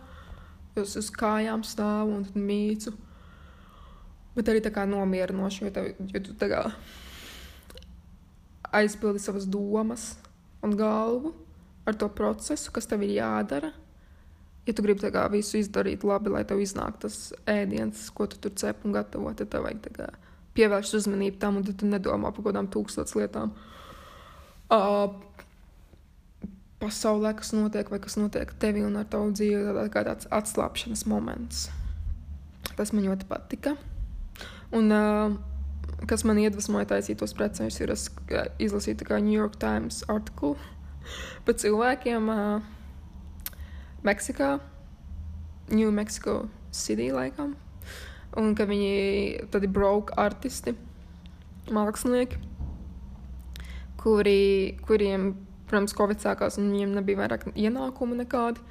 Es 0.76 0.96
uz 0.98 1.08
kājām 1.14 1.62
stāvu 1.64 2.18
un 2.18 2.26
mīcu. 2.36 2.92
Bet 4.36 4.50
arī 4.52 4.60
tā 4.60 4.72
kā 4.74 4.84
nomierinoši, 4.88 5.64
jo, 5.64 5.72
tev, 5.72 5.94
jo 6.12 6.20
tu 6.26 6.34
tā 6.36 6.50
kā 6.52 6.60
aizpildi 8.76 9.22
savas 9.22 9.46
domas 9.48 10.10
un 10.64 10.76
galvu 10.76 11.32
ar 11.88 11.96
to 11.96 12.08
procesu, 12.12 12.72
kas 12.74 12.88
tev 12.90 13.06
ir 13.06 13.14
jādara. 13.16 13.72
Ja 14.66 14.74
tu 14.74 14.82
gribi 14.82 15.08
visu 15.30 15.60
izdarīt 15.60 16.04
labi, 16.04 16.32
lai 16.34 16.42
tev 16.44 16.60
iznāk 16.60 16.98
tas 17.00 17.32
ēdiens, 17.46 18.10
ko 18.10 18.26
tu 18.26 18.36
tur 18.36 18.52
cep 18.58 18.84
un 18.84 18.92
gatavo, 18.92 19.32
tad 19.32 19.48
tev 19.48 19.62
vajag 19.62 19.86
kā, 19.94 20.08
pievērst 20.56 20.96
uzmanību 20.98 21.40
tam, 21.42 21.60
un 21.60 21.66
tu 21.66 21.88
nedomā 21.88 22.32
par 22.32 22.40
kaut 22.40 22.50
kādām 22.50 22.68
tūkstošiem 22.72 23.22
lietām. 23.22 23.54
Uh, 24.72 25.12
pasaulē, 26.82 27.32
kas 27.38 27.52
notiek, 27.56 27.90
vai 27.92 28.00
kas 28.02 28.18
notiek 28.18 28.52
tevī 28.60 28.84
un 28.86 28.98
ar 29.00 29.08
tavu 29.10 29.32
dzīvi, 29.34 29.74
tā 29.76 29.88
kā 29.94 30.04
tāds 30.08 30.28
atslābšanas 30.34 31.06
moments. 31.10 31.68
Tas 32.76 32.92
man 32.92 33.06
ļoti 33.06 33.28
patika. 33.30 33.76
Un, 34.74 34.90
uh, 34.92 35.36
kas 36.10 36.24
man 36.28 36.40
iedvesmoja 36.42 36.90
taisīt 36.92 37.20
tos 37.22 37.34
precējumus, 37.36 37.80
ir 37.80 37.92
es 37.94 38.08
izlasīju 38.62 39.20
New 39.20 39.36
York 39.36 39.60
Times 39.62 40.02
artiklu 40.12 40.56
par 41.46 41.54
cilvēkiem 41.62 42.32
uh, 42.32 42.72
Meksikā, 44.06 44.58
New 45.70 45.90
Mexico 45.90 46.48
City 46.70 47.12
laikam. 47.12 47.56
Un 48.36 48.52
ka 48.56 48.66
viņi 48.68 49.48
tad 49.52 49.64
ir 49.64 49.72
broke 49.72 50.14
artisti, 50.20 50.74
mākslinieki, 51.72 52.38
kuri, 54.00 54.76
kuriem, 54.86 55.32
protams, 55.66 55.96
Covid 55.96 56.22
sākās 56.22 56.60
un 56.60 56.70
viņiem 56.70 56.94
nebija 56.98 57.24
vairāk 57.24 57.48
ienākumu 57.54 58.18
nekādi. 58.20 58.62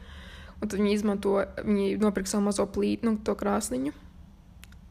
Un 0.61 0.69
tad 0.69 0.79
viņi 0.79 0.93
izmanto, 0.95 1.39
viņi 1.65 1.97
nopirka 1.99 2.31
savu 2.31 2.45
mazo 2.47 2.65
plītu, 2.71 3.09
nu, 3.09 3.17
to 3.25 3.35
krāsniņu 3.35 3.91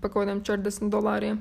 par 0.05 0.13
kaut 0.13 0.27
kādiem 0.27 0.43
40 0.45 0.93
dolāriem. 0.93 1.41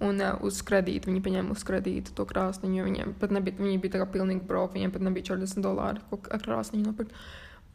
Un 0.00 0.16
uh, 0.24 0.38
uz 0.46 0.62
kredītu 0.64 1.10
viņi 1.10 1.20
paņēma 1.22 1.54
uz 1.54 1.62
kredītu 1.68 2.14
to 2.16 2.24
krāsniņu, 2.26 2.78
jo 2.78 2.86
viņiem 2.88 3.14
pat 3.20 3.34
nebija, 3.36 3.60
viņi 3.60 3.80
bija 3.82 3.94
tā 3.94 4.00
kā 4.00 4.08
pilnīgi 4.14 4.46
broke, 4.48 4.78
viņiem 4.78 4.94
pat 4.94 5.04
nebija 5.04 5.34
40 5.34 5.64
dolāri, 5.66 6.02
ko 6.08 6.18
krāsniņu 6.24 6.86
nopirkt. 6.88 7.12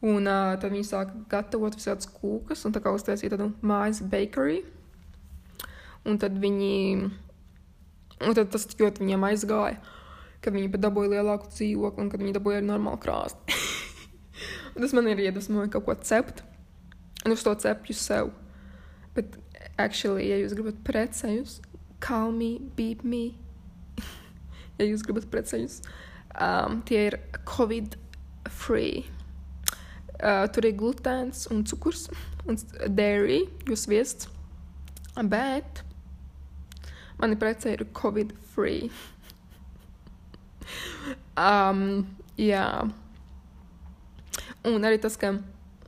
Un 0.04 0.26
uh, 0.26 0.56
tad 0.60 0.74
viņi 0.74 0.88
sāka 0.90 1.22
gatavot 1.30 1.78
visādas 1.78 2.10
kūkas 2.10 2.66
un 2.66 2.74
tā 2.74 2.82
kā 2.84 2.92
uztaisīja 2.92 3.36
tādu 3.36 3.52
mājas 3.64 4.02
bakery. 4.02 4.64
Un 6.06 6.18
tad 6.22 6.36
viņi, 6.38 6.74
un 8.22 8.36
tad 8.38 8.50
tas 8.54 8.66
ļoti 8.78 9.02
viņiem 9.02 9.24
aizgāja, 9.26 9.80
kad 10.44 10.54
viņi 10.54 10.70
pat 10.70 10.84
dabūja 10.84 11.16
lielāku 11.16 11.50
dzīvokli 11.50 12.04
un 12.04 12.10
kad 12.12 12.22
viņi 12.22 12.36
dabūja 12.36 12.60
arī 12.60 12.68
normālu 12.68 13.00
krāstu. 13.02 13.56
tas 14.80 14.94
man 14.94 15.08
ir 15.10 15.24
iedvesmoja 15.24 15.72
kaut 15.74 15.88
ko 15.88 15.96
cept, 16.06 16.44
un 17.24 17.34
uz 17.34 17.42
to 17.42 17.54
cepju 17.58 17.96
sev. 17.98 18.30
Bet, 19.16 19.38
actually, 19.80 20.28
ja 20.30 20.38
jūs 20.38 20.54
gribat 20.54 20.78
precējus, 20.86 21.58
call 22.04 22.30
me, 22.36 22.56
beep 22.76 23.02
me. 23.02 23.32
ja 24.78 24.86
jūs 24.86 25.02
gribat 25.06 25.26
precēļus, 25.32 25.80
um, 26.36 26.82
tie 26.86 27.06
ir 27.08 27.18
Covid 27.48 27.96
free. 28.52 29.06
Uh, 30.16 30.46
tur 30.52 30.64
ir 30.64 30.78
glutēns 30.78 31.44
un 31.52 31.66
cukurs 31.68 32.06
un 32.48 32.56
dairy, 32.88 33.42
jūs 33.68 33.84
viests. 33.90 34.30
Bet 35.16 35.82
mani 37.20 37.38
precē 37.40 37.74
ir 37.74 37.86
Covid 37.96 38.32
free. 38.52 38.90
um, 41.36 42.06
jā. 42.40 42.66
Un 44.66 44.88
arī 44.88 44.98
tas, 45.02 45.16
ka 45.20 45.36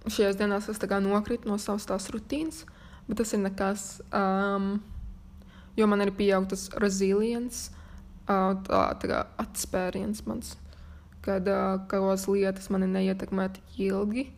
šajās 0.07 0.39
dienās 0.39 0.69
es 0.71 0.79
nokritu 1.03 1.49
no 1.49 1.59
savas 1.59 1.87
tās 1.87 2.09
rutīnas, 2.15 2.65
bet 3.09 3.19
tas 3.19 3.33
ir 3.35 3.43
nekas. 3.43 4.01
Um, 4.13 4.79
jo 5.77 5.87
man 5.87 6.01
ir 6.03 6.15
pieaugtas 6.15 6.69
resilience, 6.83 7.71
tā, 8.27 8.81
tā 8.99 9.11
kā 9.11 9.25
atspēriens 9.39 10.25
mans, 10.27 10.57
kad 11.23 11.45
kaut 11.45 11.91
kādas 11.91 12.27
lietas 12.29 12.71
mani 12.71 12.89
neietekmē 12.91 13.49
tik 13.55 13.79
ilgi, 13.89 14.29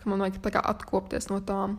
ka 0.00 0.10
man 0.10 0.24
vajag 0.24 0.40
kā, 0.44 0.60
atkopties 0.60 1.30
no 1.32 1.40
tām 1.40 1.78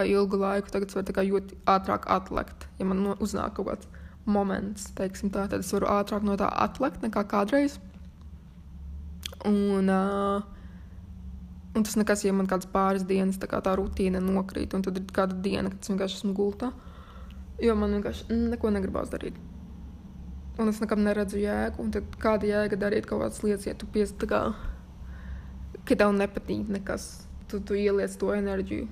ilgu 0.00 0.38
laiku. 0.40 0.72
Tagad 0.72 0.90
es 0.90 0.96
varu 0.98 1.26
ļoti 1.28 1.58
ātrāk 1.68 2.08
atlekt, 2.10 2.68
ja 2.78 2.86
man 2.88 3.02
no, 3.04 3.16
uznāk 3.20 3.56
kaut 3.58 3.70
kāds 3.70 3.90
moments, 4.24 4.90
teiksim 4.98 5.32
tā, 5.34 5.48
tad 5.50 5.64
es 5.64 5.72
varu 5.74 5.90
ātrāk 5.90 6.24
no 6.26 6.36
tā 6.38 6.48
atlekt 6.64 7.02
nekā 7.02 7.24
kādreiz. 7.30 7.78
Un, 9.48 9.90
uh, 9.90 10.42
un 11.74 11.86
tas 11.86 11.96
nekas, 11.98 12.22
ja 12.24 12.34
man 12.36 12.46
kādas 12.50 12.70
pāris 12.70 13.06
dienas 13.08 13.40
tā, 13.42 13.48
tā 13.50 13.74
rutīna 13.78 14.22
nokrīt, 14.22 14.74
un 14.76 14.84
tad 14.86 15.00
ir 15.00 15.08
kāda 15.14 15.38
diena, 15.42 15.72
kad 15.72 15.82
es 15.82 15.90
vienkārši 15.90 16.20
esmu 16.20 16.36
gultā. 16.38 16.70
Jo 17.62 17.74
man 17.78 17.94
vienkārši 17.98 18.30
neko 18.52 18.70
negribās 18.74 19.10
darīt. 19.10 19.36
Un 20.60 20.68
es 20.68 20.80
nekam 20.82 21.02
neredzu 21.04 21.40
jēgu. 21.40 21.80
Un 21.82 21.92
tad 21.94 22.16
kāda 22.22 22.48
jēga 22.48 22.78
darīt 22.80 23.06
kaut 23.08 23.22
kādas 23.24 23.42
lietas, 23.44 23.66
ja 23.68 23.76
tu 23.78 23.88
piesi 23.90 24.16
tā 24.20 24.28
kā, 24.30 24.40
ka 25.88 25.98
tev 25.98 26.14
nepatīk 26.16 26.70
nekas. 26.72 27.26
Tu, 27.48 27.60
tu 27.60 27.76
ieliec 27.78 28.14
to 28.20 28.32
enerģiju. 28.34 28.88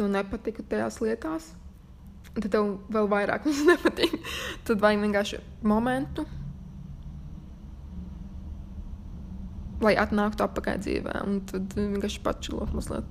Tu 0.00 0.06
nepatika 0.08 0.62
tajās 0.64 0.96
lietās. 1.04 1.50
Tad 2.32 2.46
tev 2.54 2.68
vēl 2.88 3.08
vairāk 3.12 3.44
viņas 3.46 3.66
nepatīk. 3.68 4.14
Tad 4.64 4.80
vajag 4.80 5.02
vienkārši 5.02 5.40
momentu, 5.68 6.24
lai 9.84 9.92
atnāktu 10.00 10.46
atpakaļ 10.46 10.78
dzīvē. 10.86 11.16
Un 11.26 11.42
tad 11.50 11.74
vienkārši 11.76 12.22
pačilot 12.24 12.72
mazliet. 12.72 13.10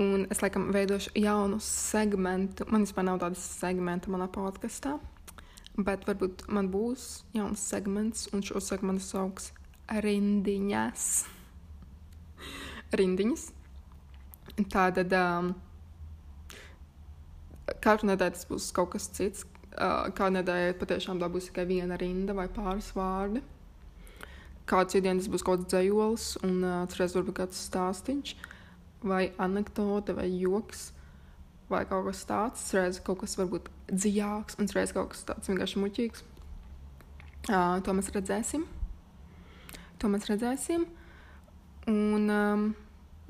Un 0.00 0.26
es 0.32 0.42
laikam 0.44 0.68
veidošu 0.76 1.14
jaunu 1.16 1.56
segmentu. 1.64 2.66
Man 2.68 2.84
vispār 2.84 3.08
nav 3.08 3.22
tādas 3.24 3.46
segmenta 3.56 4.12
manā 4.12 4.28
podkastā, 4.32 4.98
bet 5.76 6.04
varbūt 6.08 6.44
man 6.52 6.68
būs 6.72 7.22
jauns 7.36 7.64
segments, 7.72 8.28
un 8.36 8.44
šo 8.44 8.60
segmentu 8.64 9.08
sauks 9.08 9.54
rindiņas. 10.04 11.08
Rindiņas. 13.00 13.48
Tātad 14.68 15.12
um, 15.16 15.54
katru 17.80 18.10
nedēļu 18.10 18.36
tas 18.36 18.48
būs 18.50 18.68
kaut 18.76 18.92
kas 18.94 19.08
cits. 19.14 19.46
Uh, 19.70 20.10
kādu 20.16 20.40
nedēļu 20.40 20.76
patiešām 20.80 21.20
tā 21.22 21.28
būs 21.30 21.48
tikai 21.48 21.64
viena 21.68 21.96
rinda 22.00 22.34
vai 22.36 22.48
pāris 22.50 22.90
vārdi. 22.96 23.42
Kādu 24.68 24.92
citu 24.92 25.04
dienu 25.06 25.22
tas 25.22 25.30
būs 25.30 25.44
kaut 25.46 25.60
kāds 25.60 25.70
dzējolis, 25.70 26.26
un 26.46 26.56
uh, 26.64 26.80
citreiz 26.90 27.14
varbūt 27.16 27.38
kāds 27.38 27.60
stāstīns. 27.68 28.34
Vai 29.06 29.30
anekdote, 29.40 30.12
vai 30.18 30.26
joks, 30.28 30.90
vai 31.70 31.84
kaut 31.88 32.10
kas 32.10 32.24
tāds. 32.28 32.66
Reizē 32.76 33.04
kaut 33.06 33.22
kas 33.22 33.38
varbūt 33.40 33.70
dziļāks, 33.88 34.58
un 34.60 34.68
reizē 34.74 34.98
kaut 34.98 35.14
kas 35.14 35.24
tāds 35.30 35.50
vienkārši 35.50 35.84
muļķīgs. 35.84 36.26
Uh, 37.48 37.78
to 37.86 37.94
mēs 37.96 38.10
redzēsim. 38.12 38.66
To 40.02 40.10
mēs 40.12 40.28
redzēsim. 40.28 40.84
Un, 41.88 42.28
um, 42.28 42.66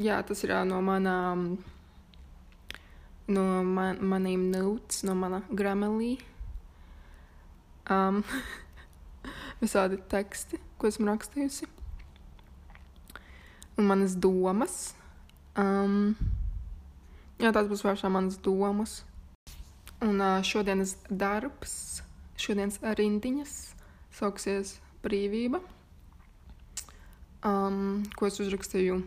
jā, 0.01 0.21
tas 0.27 0.45
ir 0.47 0.55
no 0.69 0.81
manām, 0.85 1.45
no 3.29 3.45
man, 3.65 4.01
maniem 4.01 4.49
notes, 4.51 5.05
no 5.07 5.15
mana 5.15 5.43
gramelī. 5.53 6.17
Um, 7.91 8.23
visādi 9.63 10.01
teksti, 10.11 10.61
ko 10.81 10.89
esmu 10.89 11.11
rakstījusi. 11.11 11.69
Un 13.81 13.87
manas 13.89 14.17
domas 14.17 14.91
Um, 15.59 16.15
jā, 17.41 17.51
tās 17.51 17.67
būs 17.71 17.83
vēršā 17.83 18.11
manas 18.13 18.39
domas. 18.43 19.01
Un 20.01 20.21
uh, 20.23 20.39
šodienas 20.47 20.95
darbs, 21.11 22.03
šodienas 22.41 22.79
rindiņas 22.81 23.57
sauksies 24.15 24.79
brīvība. 25.03 25.61
um, 27.45 28.05
ko 28.17 28.29
es 28.29 28.39
uzrakstīju 28.41 29.01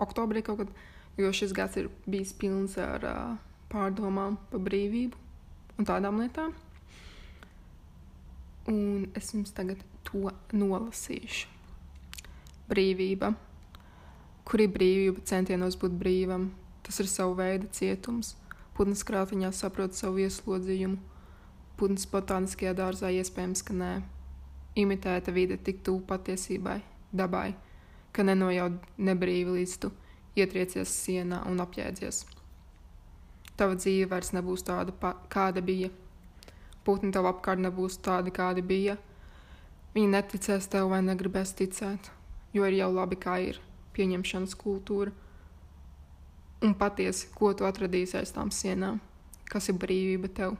oktobrī 0.00 0.42
kaut 0.46 0.62
kad, 0.62 0.72
jo 1.18 1.32
šis 1.34 1.54
gads 1.56 1.78
ir 1.80 1.90
bijis 2.06 2.34
pilns 2.38 2.78
ar 2.80 3.04
uh, 3.04 3.36
pārdomām 3.72 4.38
par 4.50 4.62
brīvību 4.64 5.18
un 5.78 5.88
tādām 5.88 6.20
lietām. 6.22 6.54
Un 8.68 9.08
es 9.16 9.32
jums 9.32 9.54
tagad 9.56 9.80
to 10.04 10.28
nolasīšu. 10.52 11.48
Brīvība. 12.68 13.32
Kur 14.48 14.60
ir 14.64 14.72
brīvība 14.72 15.24
centienos 15.28 15.76
būt 15.80 15.94
brīvam? 16.00 16.50
Tas 16.84 17.00
ir 17.00 17.08
savu 17.08 17.36
veidu 17.38 17.68
cietums. 17.72 18.34
Putns 18.76 19.04
krātiņā 19.04 19.50
saprot 19.56 19.96
savu 19.96 20.22
ieslodzījumu. 20.24 21.00
Putns 21.80 22.04
botāniskajā 22.10 22.74
dārzā 22.76 23.10
iespējams, 23.20 23.64
ka 23.64 23.76
nē. 23.76 23.92
Imitēta 24.78 25.32
vide 25.34 25.56
tik 25.64 25.80
tuvu 25.86 26.04
patiesībai, 26.06 26.78
dabai, 27.10 27.52
ka 28.12 28.24
nenojaud 28.26 28.78
nebrīvi 28.98 29.58
līdz 29.58 29.76
tu 29.82 29.92
ietriecies 30.38 30.92
sienā 31.04 31.42
un 31.50 31.62
apjēdzies. 31.64 32.24
Tava 33.58 33.74
dzīve 33.74 34.10
vairs 34.12 34.30
nebūs 34.36 34.62
tāda, 34.66 34.94
kāda 35.32 35.62
bija. 35.64 35.90
Putni 36.86 37.10
tev 37.12 37.26
apkārt 37.28 37.60
nebūs 37.64 37.98
tādi, 38.04 38.30
kādi 38.34 38.62
bija. 38.62 38.96
Viņi 39.94 40.12
neticēs 40.12 40.68
tev 40.70 40.92
vai 40.92 41.00
negribēs 41.02 41.56
ticēt, 41.58 42.12
jo 42.54 42.68
ir 42.68 42.76
jau 42.78 42.92
labi, 42.94 43.18
kā 43.18 43.38
ir 43.42 43.58
pieņemšanas 43.96 44.54
kultūra. 44.60 45.10
Un 46.62 46.74
patiesi, 46.78 47.28
ko 47.34 47.50
tu 47.54 47.66
atradīsi 47.66 48.18
aiz 48.20 48.32
tām 48.34 48.52
sienām? 48.54 49.00
Kas 49.50 49.68
ir 49.70 49.78
brīvība 49.80 50.30
tev? 50.34 50.56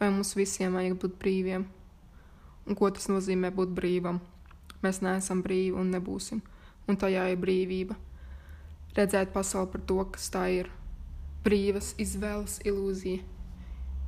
Vai 0.00 0.08
mums 0.12 0.32
visiem 0.36 0.76
vajag 0.78 0.96
būt 1.02 1.20
brīviem? 1.20 1.66
Un 2.68 2.76
ko 2.78 2.88
tas 2.94 3.08
nozīmē 3.12 3.50
būt 3.52 3.72
brīvam? 3.76 4.20
Mēs 4.80 5.02
neesam 5.04 5.42
brīvi 5.44 5.76
un 5.76 5.92
nebūsim, 5.92 6.40
un 6.90 6.98
tajā 7.00 7.28
ir 7.32 7.40
brīvība. 7.40 7.96
Redzēt 8.96 9.32
pasauli 9.34 9.70
par 9.72 9.84
to, 9.86 9.98
kas 10.14 10.28
tā 10.34 10.44
ir 10.60 10.70
brīvas 11.44 11.94
izvēles 12.02 12.58
ilūzija. 12.66 13.22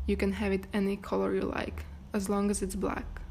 You 0.07 0.17
can 0.19 0.33
have 0.33 0.53
it 0.53 0.67
any 0.75 0.97
color 0.97 1.35
you 1.35 1.47
like, 1.47 1.85
as 2.13 2.29
long 2.29 2.51
as 2.51 2.63
it's 2.63 2.75
black. 2.75 3.23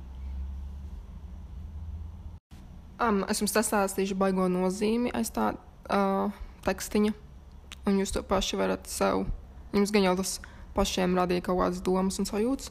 Um, 3.02 3.26
es 3.28 3.42
jums 3.42 3.52
stāstīšu 3.58 4.16
baigo 4.16 4.46
nozīmi 4.46 5.10
aiz 5.18 5.32
tā 5.34 5.52
uh, 5.90 6.32
tekstiņa, 6.68 7.14
un 7.90 7.98
jūs 7.98 8.14
to 8.14 8.22
paši 8.24 8.60
varat 8.60 8.88
sev. 8.88 9.26
Jums 9.74 9.92
gan 9.92 10.06
jau 10.06 10.14
tas 10.20 10.38
pašiem 10.76 11.18
radīja 11.18 11.48
kaut 11.48 11.60
kādas 11.64 11.82
domas 11.84 12.22
un 12.22 12.30
sajūtas. 12.30 12.70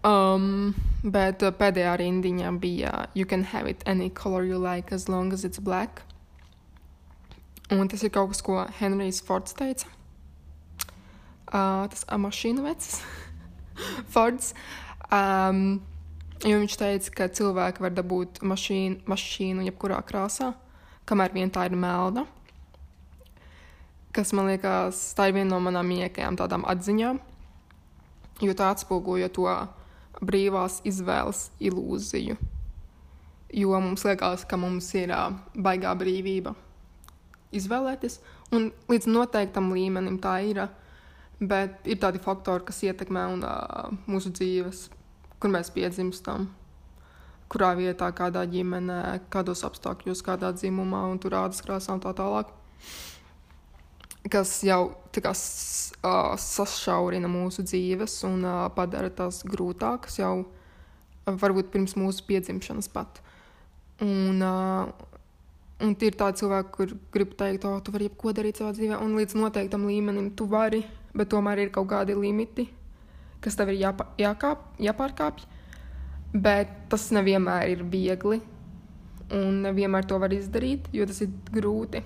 Um, 0.00 0.72
bet 1.04 1.42
uh, 1.44 1.52
pēdējā 1.52 1.92
rindiņā 2.00 2.50
bija 2.60 2.92
You 3.12 3.26
can 3.28 3.44
have 3.52 3.68
it 3.68 3.82
any 3.84 4.08
color 4.08 4.44
you 4.44 4.56
like 4.56 4.92
as 4.92 5.08
long 5.08 5.32
as 5.32 5.44
it's 5.44 5.60
black. 5.60 6.02
Un 7.70 7.86
tas 7.88 8.02
ir 8.02 8.10
kaut 8.10 8.32
kas, 8.32 8.40
ko 8.40 8.64
Henrijs 8.80 9.20
Fords 9.22 9.52
teica. 9.54 9.86
Uh, 11.50 11.84
tas 11.92 12.06
ir 12.08 12.18
mašīnu 12.22 12.64
vecs, 12.64 13.02
Fords. 14.14 14.54
Um, 15.12 15.82
jo 16.46 16.56
viņš 16.62 16.76
teica, 16.80 17.12
ka 17.18 17.28
cilvēki 17.36 17.84
var 17.84 17.92
dabūt 17.94 18.40
mašīnu, 18.40 19.02
mašīnu 19.10 19.66
jebkurā 19.68 20.00
krāsā, 20.06 20.54
kamēr 21.04 21.34
vien 21.36 21.52
tā 21.52 21.66
ir 21.68 21.76
melna. 21.76 22.24
Kas 24.16 24.32
man 24.34 24.48
liekas, 24.48 25.10
tā 25.14 25.28
ir 25.28 25.36
viena 25.36 25.52
no 25.52 25.60
manām 25.62 25.92
mīļākajām 25.92 26.40
tādām 26.40 26.64
atziņām, 26.72 27.20
jo 28.42 28.56
tā 28.56 28.72
atspoguļo 28.72 29.28
to 29.36 29.46
brīvās 30.18 30.80
izvēles 30.88 31.48
ilūziju. 31.62 32.36
Jo 33.50 33.80
mums 33.82 34.04
liekas, 34.06 34.44
ka 34.46 34.58
mums 34.60 34.90
ir 34.98 35.10
uh, 35.14 35.32
baigā 35.54 35.94
brīvība 35.98 36.54
izvēlēties, 37.56 38.20
un 38.54 38.70
līdz 38.90 39.08
noteiktam 39.10 39.72
līmenim 39.74 40.20
tā 40.22 40.38
ir. 40.46 40.66
Bet 41.40 41.86
ir 41.88 41.96
tādi 41.96 42.20
faktori, 42.20 42.66
kas 42.68 42.82
ietekmē 42.84 43.22
un, 43.32 43.44
uh, 43.48 43.88
mūsu 44.04 44.28
dzīves, 44.36 44.90
kur 45.40 45.48
mēs 45.54 45.70
piedzimstam, 45.72 46.50
kurā 47.50 47.70
vietā, 47.78 48.10
kādā 48.12 48.42
ģimenē, 48.44 49.00
kādos 49.32 49.64
apstākļos, 49.64 50.20
kādā 50.26 50.52
dzimumā 50.52 51.06
un 51.08 51.18
tur 51.22 51.38
ādas 51.40 51.64
krāsā 51.64 51.96
un 51.96 52.04
tā 52.04 52.12
tālāk. 52.18 52.52
Kas 54.28 54.58
jau 54.66 54.92
kā, 55.16 55.32
uh, 55.32 56.34
sašaurina 56.36 57.30
mūsu 57.30 57.64
dzīves 57.64 58.18
un 58.28 58.44
uh, 58.44 58.66
padara 58.76 59.08
tās 59.08 59.40
grūtākas 59.48 60.20
jau 60.20 60.34
varbūt 61.24 61.70
pirms 61.72 61.96
mūsu 61.96 62.26
piedzimšanas 62.28 62.90
pat. 62.92 63.22
Un, 64.04 64.42
uh, 64.42 65.06
Un 65.80 65.94
ir 65.96 66.12
tādi 66.12 66.42
cilvēki, 66.42 66.68
kur 66.74 66.90
grib 67.08 67.30
teikt, 67.40 67.62
oh, 67.64 67.78
tu 67.80 67.88
vari 67.94 68.10
jebko 68.10 68.34
darīt 68.36 68.58
savā 68.60 68.74
dzīvē, 68.76 68.98
un 69.00 69.14
līdz 69.16 69.32
noteiktam 69.40 69.86
līmenim 69.88 70.26
tu 70.36 70.44
vari 70.44 70.82
bet 71.16 71.30
tomēr 71.30 71.64
ir 71.64 71.72
kaut 71.74 71.88
kādi 71.90 72.14
limiti, 72.18 72.68
kas 73.42 73.56
tev 73.58 73.72
ir 73.72 73.80
jāpa, 73.80 74.10
jākāp, 74.20 74.62
jāpārkāpj. 74.82 75.46
Bet 76.30 76.70
tas 76.92 77.08
nevienmēr 77.14 77.72
ir 77.72 77.84
viegli, 77.90 78.38
un 79.34 79.62
nevienmēr 79.64 80.06
to 80.06 80.18
var 80.22 80.34
izdarīt, 80.34 80.86
jo 80.94 81.06
tas 81.10 81.24
ir 81.24 81.32
grūti. 81.50 82.04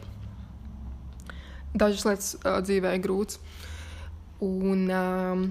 Dažas 1.74 2.06
lietas 2.06 2.32
uh, 2.38 2.60
dzīvē 2.64 2.94
ir 2.96 3.02
grūtas. 3.04 3.40
Un, 4.44 4.86
um, 4.90 5.44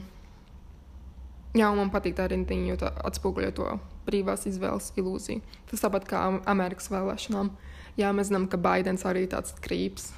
jā, 1.56 1.68
un 1.68 1.80
man 1.82 1.92
patīk 1.94 2.16
tā 2.20 2.30
rindiņa, 2.32 2.70
jo 2.72 2.80
tā 2.84 2.92
atspoguļo 3.10 3.52
to 3.58 3.70
brīvās 4.08 4.48
izvēles 4.50 4.92
ilūziju. 5.00 5.44
Tas 5.72 5.84
tāpat 5.84 6.08
kā 6.10 6.24
Amerikas 6.50 6.92
vēlēšanām. 6.94 7.52
Jā, 8.00 8.12
mēs 8.16 8.32
zinām, 8.32 8.48
ka 8.50 8.60
Baidens 8.62 9.06
arī 9.08 9.26
ir 9.28 9.34
tāds 9.36 9.56
krīps. 9.64 10.12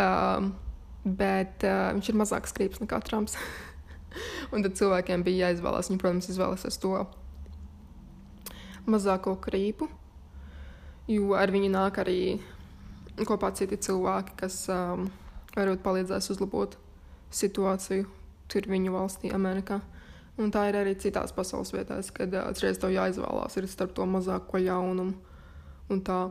Um, 0.00 0.54
bet 1.04 1.66
uh, 1.66 1.90
viņš 1.96 2.12
ir 2.12 2.18
mazāk 2.22 2.48
skrips 2.50 2.82
nekā 2.82 3.02
Trumps. 3.06 3.36
un 4.52 4.64
tad 4.64 4.76
cilvēkiem 4.78 5.24
bija 5.26 5.48
jāizvēlās. 5.48 5.90
Viņi, 5.90 6.00
protams, 6.02 6.30
izvēlēsies 6.32 6.80
to 6.82 6.94
mazāko 8.88 9.36
krīpu, 9.42 9.88
jo 11.10 11.36
ar 11.38 11.52
viņu 11.54 11.70
nāk 11.72 12.00
arī 12.02 12.20
kopā 13.20 13.52
citi 13.56 13.76
cilvēki, 13.76 14.36
kas 14.40 14.64
um, 14.72 15.08
varbūt 15.56 15.82
palīdzēs 15.84 16.30
uzlabot 16.32 16.78
situāciju 17.32 18.08
tur 18.52 18.68
viņu 18.68 18.92
valstī, 18.94 19.32
Amerikā. 19.32 19.80
Un 20.40 20.52
tā 20.52 20.64
ir 20.70 20.78
arī 20.80 20.94
citās 20.96 21.32
pasaules 21.36 21.72
vietās, 21.74 22.10
kad 22.14 22.32
uh, 22.32 22.48
atceries 22.48 22.80
tev 22.80 22.94
jāizvēlās 22.94 23.58
starp 23.72 23.92
to 23.96 24.06
mazāko 24.08 24.60
ļaunumu 24.60 25.14
un 25.92 26.02
tā. 26.04 26.22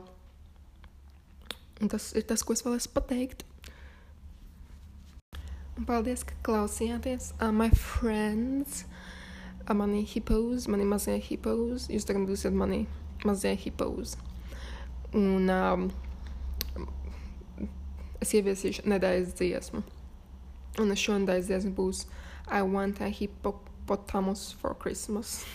Un 1.82 1.90
tas 1.90 2.12
ir 2.18 2.26
tas, 2.30 2.44
ko 2.46 2.54
es 2.54 2.64
vēlēs 2.66 2.90
pateikt. 2.94 3.46
Paldies, 5.88 6.22
ka 6.28 6.36
klausījāties. 6.46 7.32
Uh, 7.40 7.50
my 7.54 7.70
friends, 7.74 8.84
uh, 9.66 9.74
mani 9.74 10.04
hippos, 10.06 10.68
mani 10.70 10.86
mazie 10.86 11.18
hippos. 11.22 11.88
Jūs 11.90 12.06
tagad 12.10 12.28
būsiet 12.30 12.54
mani 12.58 12.84
mazie 13.26 13.56
hippos. 13.58 14.18
Un 15.18 15.50
um, 15.50 15.88
es 18.22 18.36
ieviesīšu 18.38 18.86
nedēļas 18.90 19.36
dziesmu. 19.40 19.84
Un 20.82 20.96
šo 20.98 21.18
nedēļas 21.22 21.50
dziesmu 21.50 21.74
būs 21.78 22.06
I 22.52 22.62
want 22.68 23.02
a 23.02 23.10
hippopotamus 23.12 24.52
for 24.62 24.78
Christmas. 24.80 25.42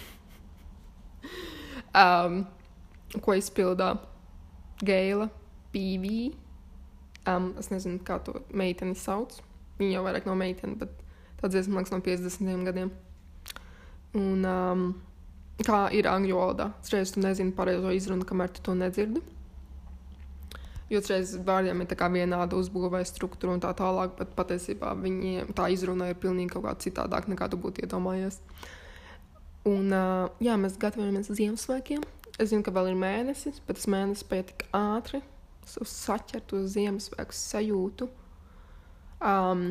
um, 1.97 2.45
ko 3.23 3.37
izpildā 3.37 3.95
Geila 4.85 5.29
Pīvī. 5.75 6.35
Um, 7.27 7.51
es 7.59 7.73
nezinu, 7.73 7.99
kā 8.07 8.21
to 8.23 8.41
meiteni 8.55 8.97
sauc. 8.99 9.41
Viņa 9.81 9.99
jau 9.99 10.05
vairāk 10.07 10.29
nav 10.29 10.39
meitene, 10.41 10.77
bet 10.79 10.93
tā 11.41 11.51
dziesma, 11.53 11.77
man 11.77 11.85
liekas, 11.85 11.97
no 11.97 12.03
50 12.05 12.69
gadiem. 12.69 12.93
Un, 14.17 14.45
um, 14.47 14.85
kā 15.67 15.87
ir 15.97 16.09
angļu 16.09 16.39
valodā, 16.39 16.71
reizes 16.93 17.17
tu 17.17 17.25
nezini 17.25 17.53
pareizo 17.57 17.93
izrunu, 17.93 18.25
kamēr 18.29 18.53
tu 18.55 18.63
to 18.65 18.77
nedzirdi. 18.79 19.21
Jo 20.87 21.01
reizes 21.03 21.41
vārdiem 21.43 21.81
ir 21.83 22.03
vienāda 22.15 22.55
uzbūve, 22.55 23.01
struktūra 23.09 23.57
un 23.57 23.63
tā 23.63 23.73
tālāk, 23.75 24.13
bet 24.21 24.37
patiesībā 24.39 24.93
viņi 25.01 25.49
tā 25.59 25.67
izruna 25.75 26.13
ir 26.13 26.19
pilnīgi 26.23 26.53
kaut 26.55 26.63
kā 26.69 26.75
citādāk 26.79 27.27
nekā 27.27 27.49
tu 27.51 27.59
būtu 27.59 27.83
iedomājies. 27.83 28.39
Un, 29.67 29.91
uh, 29.91 30.29
jā, 30.39 30.55
mēs 30.55 30.79
gatavojamies 30.79 31.33
Ziemassvētkiem. 31.35 32.05
Es 32.39 32.53
zinu, 32.53 32.63
ka 32.63 32.71
vēl 32.71 32.93
ir 32.93 33.01
mēnesis, 33.01 33.59
bet 33.67 33.81
tas 33.81 33.89
mēnesis 33.91 34.29
paiet 34.31 34.53
tik 34.53 34.63
ātri. 34.77 35.25
Es 35.67 35.75
saķeru 35.91 36.47
to 36.47 36.63
Ziemassvētku 36.71 37.35
sajūtu. 37.35 38.07
Um, 39.27 39.67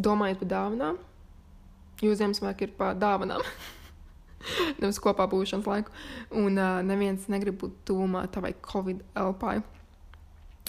domājot 0.00 0.40
par 0.40 0.52
dāvanām, 0.54 0.98
jo 2.00 2.16
Ziemassvētki 2.16 2.70
ir 2.70 2.74
par 2.78 2.96
dāvanām. 2.96 3.44
Nevis 4.80 5.02
kopā 5.04 5.28
būšanas 5.28 5.68
laiku. 5.68 5.92
Un 6.32 6.56
uh, 6.56 6.80
neviens 6.86 7.28
negrib 7.28 7.60
būt 7.60 7.82
tuvumā 7.90 8.24
tavai 8.32 8.54
Covid 8.64 9.04
elpai. 9.20 9.58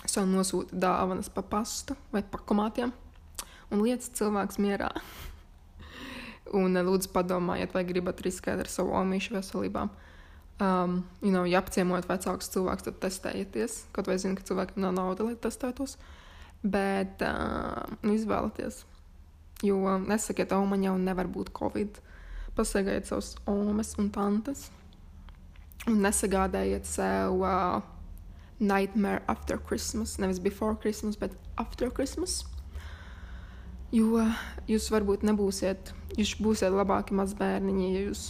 Es 0.05 0.17
jau 0.17 0.25
nosūtu 0.29 0.77
dāvanas 0.77 1.31
pa 1.33 1.41
pastu 1.41 1.97
vai 2.13 2.21
pakomātiem 2.21 2.93
un 3.73 3.81
lietas 3.81 4.11
cilvēks 4.13 4.61
mierā. 4.61 4.91
un 6.53 6.75
uh, 6.77 6.83
lūdzu 6.85 7.11
padomājiet, 7.13 7.73
vai 7.75 7.85
gribat 7.87 8.21
riskēt 8.25 8.61
ar 8.61 8.69
savu 8.71 8.93
omīšu 8.99 9.35
veselībām. 9.37 9.91
Um, 10.61 11.01
you 11.19 11.33
know, 11.33 11.43
ja 11.43 11.59
apciemojat 11.59 12.07
vecākus 12.07 12.51
cilvēkus, 12.53 12.85
tad 12.87 12.99
testējieties. 13.03 13.81
Kaut 13.95 14.07
vai 14.11 14.17
zinu, 14.21 14.37
ka 14.37 14.45
cilvēkiem 14.47 14.83
nav 14.85 14.95
nauda, 14.95 15.27
lai 15.27 15.35
testētos. 15.41 15.97
Bet 16.63 17.23
uh, 17.25 17.83
izvēlieties. 18.07 18.83
Jo 19.65 19.97
nesakiet, 20.03 20.53
oh, 20.55 20.65
man 20.67 20.83
jau 20.85 20.95
nevar 20.99 21.29
būt 21.31 21.51
covid. 21.55 21.99
Pasagaidiet 22.55 23.09
savus 23.09 23.33
omas 23.49 23.95
un 23.99 24.09
tantes. 24.15 24.69
Un 25.89 25.99
nesagādājiet 26.01 26.87
sev 26.87 27.43
uh, 27.43 27.83
nightmare 28.59 29.21
after 29.27 29.57
Christmas. 29.57 30.17
Nevis 30.19 30.39
before 30.39 30.75
Christmas, 30.75 31.15
bet 31.15 31.31
after 31.57 31.89
Christmas. 31.89 32.43
Jo 33.93 34.25
jūs 34.67 34.89
varbūt 34.91 35.23
nebūsiet, 35.27 35.93
jūs 36.17 36.35
būsiet 36.41 36.73
labāki 36.73 37.15
mazbērniņi, 37.15 37.91
ja 37.93 38.01
jūs 38.09 38.29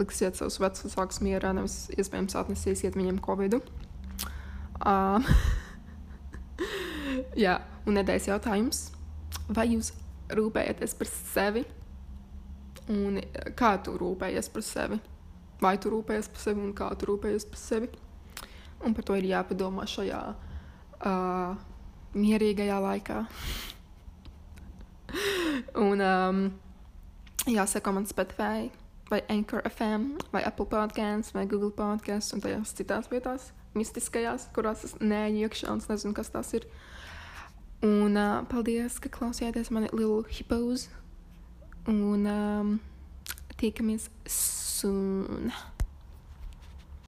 liksiet 0.00 0.38
savus 0.38 0.60
vecākus 0.60 1.20
mierā, 1.24 1.52
nevis 1.56 1.88
iespējams 1.96 2.36
atnesīsiet 2.38 2.98
viņiem 2.98 3.18
covid. 3.24 3.58
Um, 4.80 5.26
jā, 7.44 7.58
un 7.86 7.98
nedēļas 7.98 8.30
jautājums. 8.30 8.84
Vai 9.50 9.70
jūs 9.72 9.92
rūpējaties 10.36 10.96
par 10.98 11.10
sevi? 11.10 11.64
Un 12.90 13.20
kā 13.58 13.76
tu 13.84 13.94
rūpējies 13.98 14.50
par 14.52 14.66
sevi? 14.66 15.00
Vai 15.60 15.74
tu 15.78 15.92
rūpējies 15.92 16.30
par 16.32 16.44
sevi 16.44 16.64
un 16.64 16.72
kā 16.76 16.88
tu 16.98 17.10
rūpējies 17.10 17.46
par 17.50 17.60
sevi? 17.60 17.90
Un 18.84 18.94
par 18.96 19.04
to 19.04 19.16
ir 19.18 19.28
jāpadomā 19.28 19.84
šajā 19.90 20.20
uh, 20.32 21.54
mierīgajā 22.16 22.78
laikā. 22.80 23.24
Un 25.88 26.04
um, 26.04 26.42
jāsaka 27.50 27.92
man 27.92 28.06
Spotify, 28.08 28.70
vai 29.10 29.22
Anchor 29.28 29.62
FM, 29.68 30.14
vai 30.32 30.42
Apple 30.46 30.66
Podcasts, 30.70 31.34
vai 31.34 31.46
Google 31.46 31.72
Podcasts, 31.74 32.32
un 32.34 32.42
tajās 32.44 32.74
citās 32.78 33.10
vietās, 33.10 33.50
mistiskajās, 33.74 34.46
kurās 34.54 34.84
es 34.86 34.94
neeju 35.00 35.48
iekšā 35.48 35.72
un 35.72 35.82
nezinu, 35.90 36.14
kas 36.16 36.30
tas 36.30 36.54
ir. 36.54 36.66
Un 37.86 38.16
uh, 38.16 38.42
paldies, 38.50 39.00
ka 39.00 39.10
klausījāties 39.12 39.72
mani 39.72 39.88
Little 39.92 40.22
Hippos. 40.28 40.88
Un 41.88 42.26
um, 42.28 42.74
tiekamies 43.60 44.10
soon. 44.28 45.52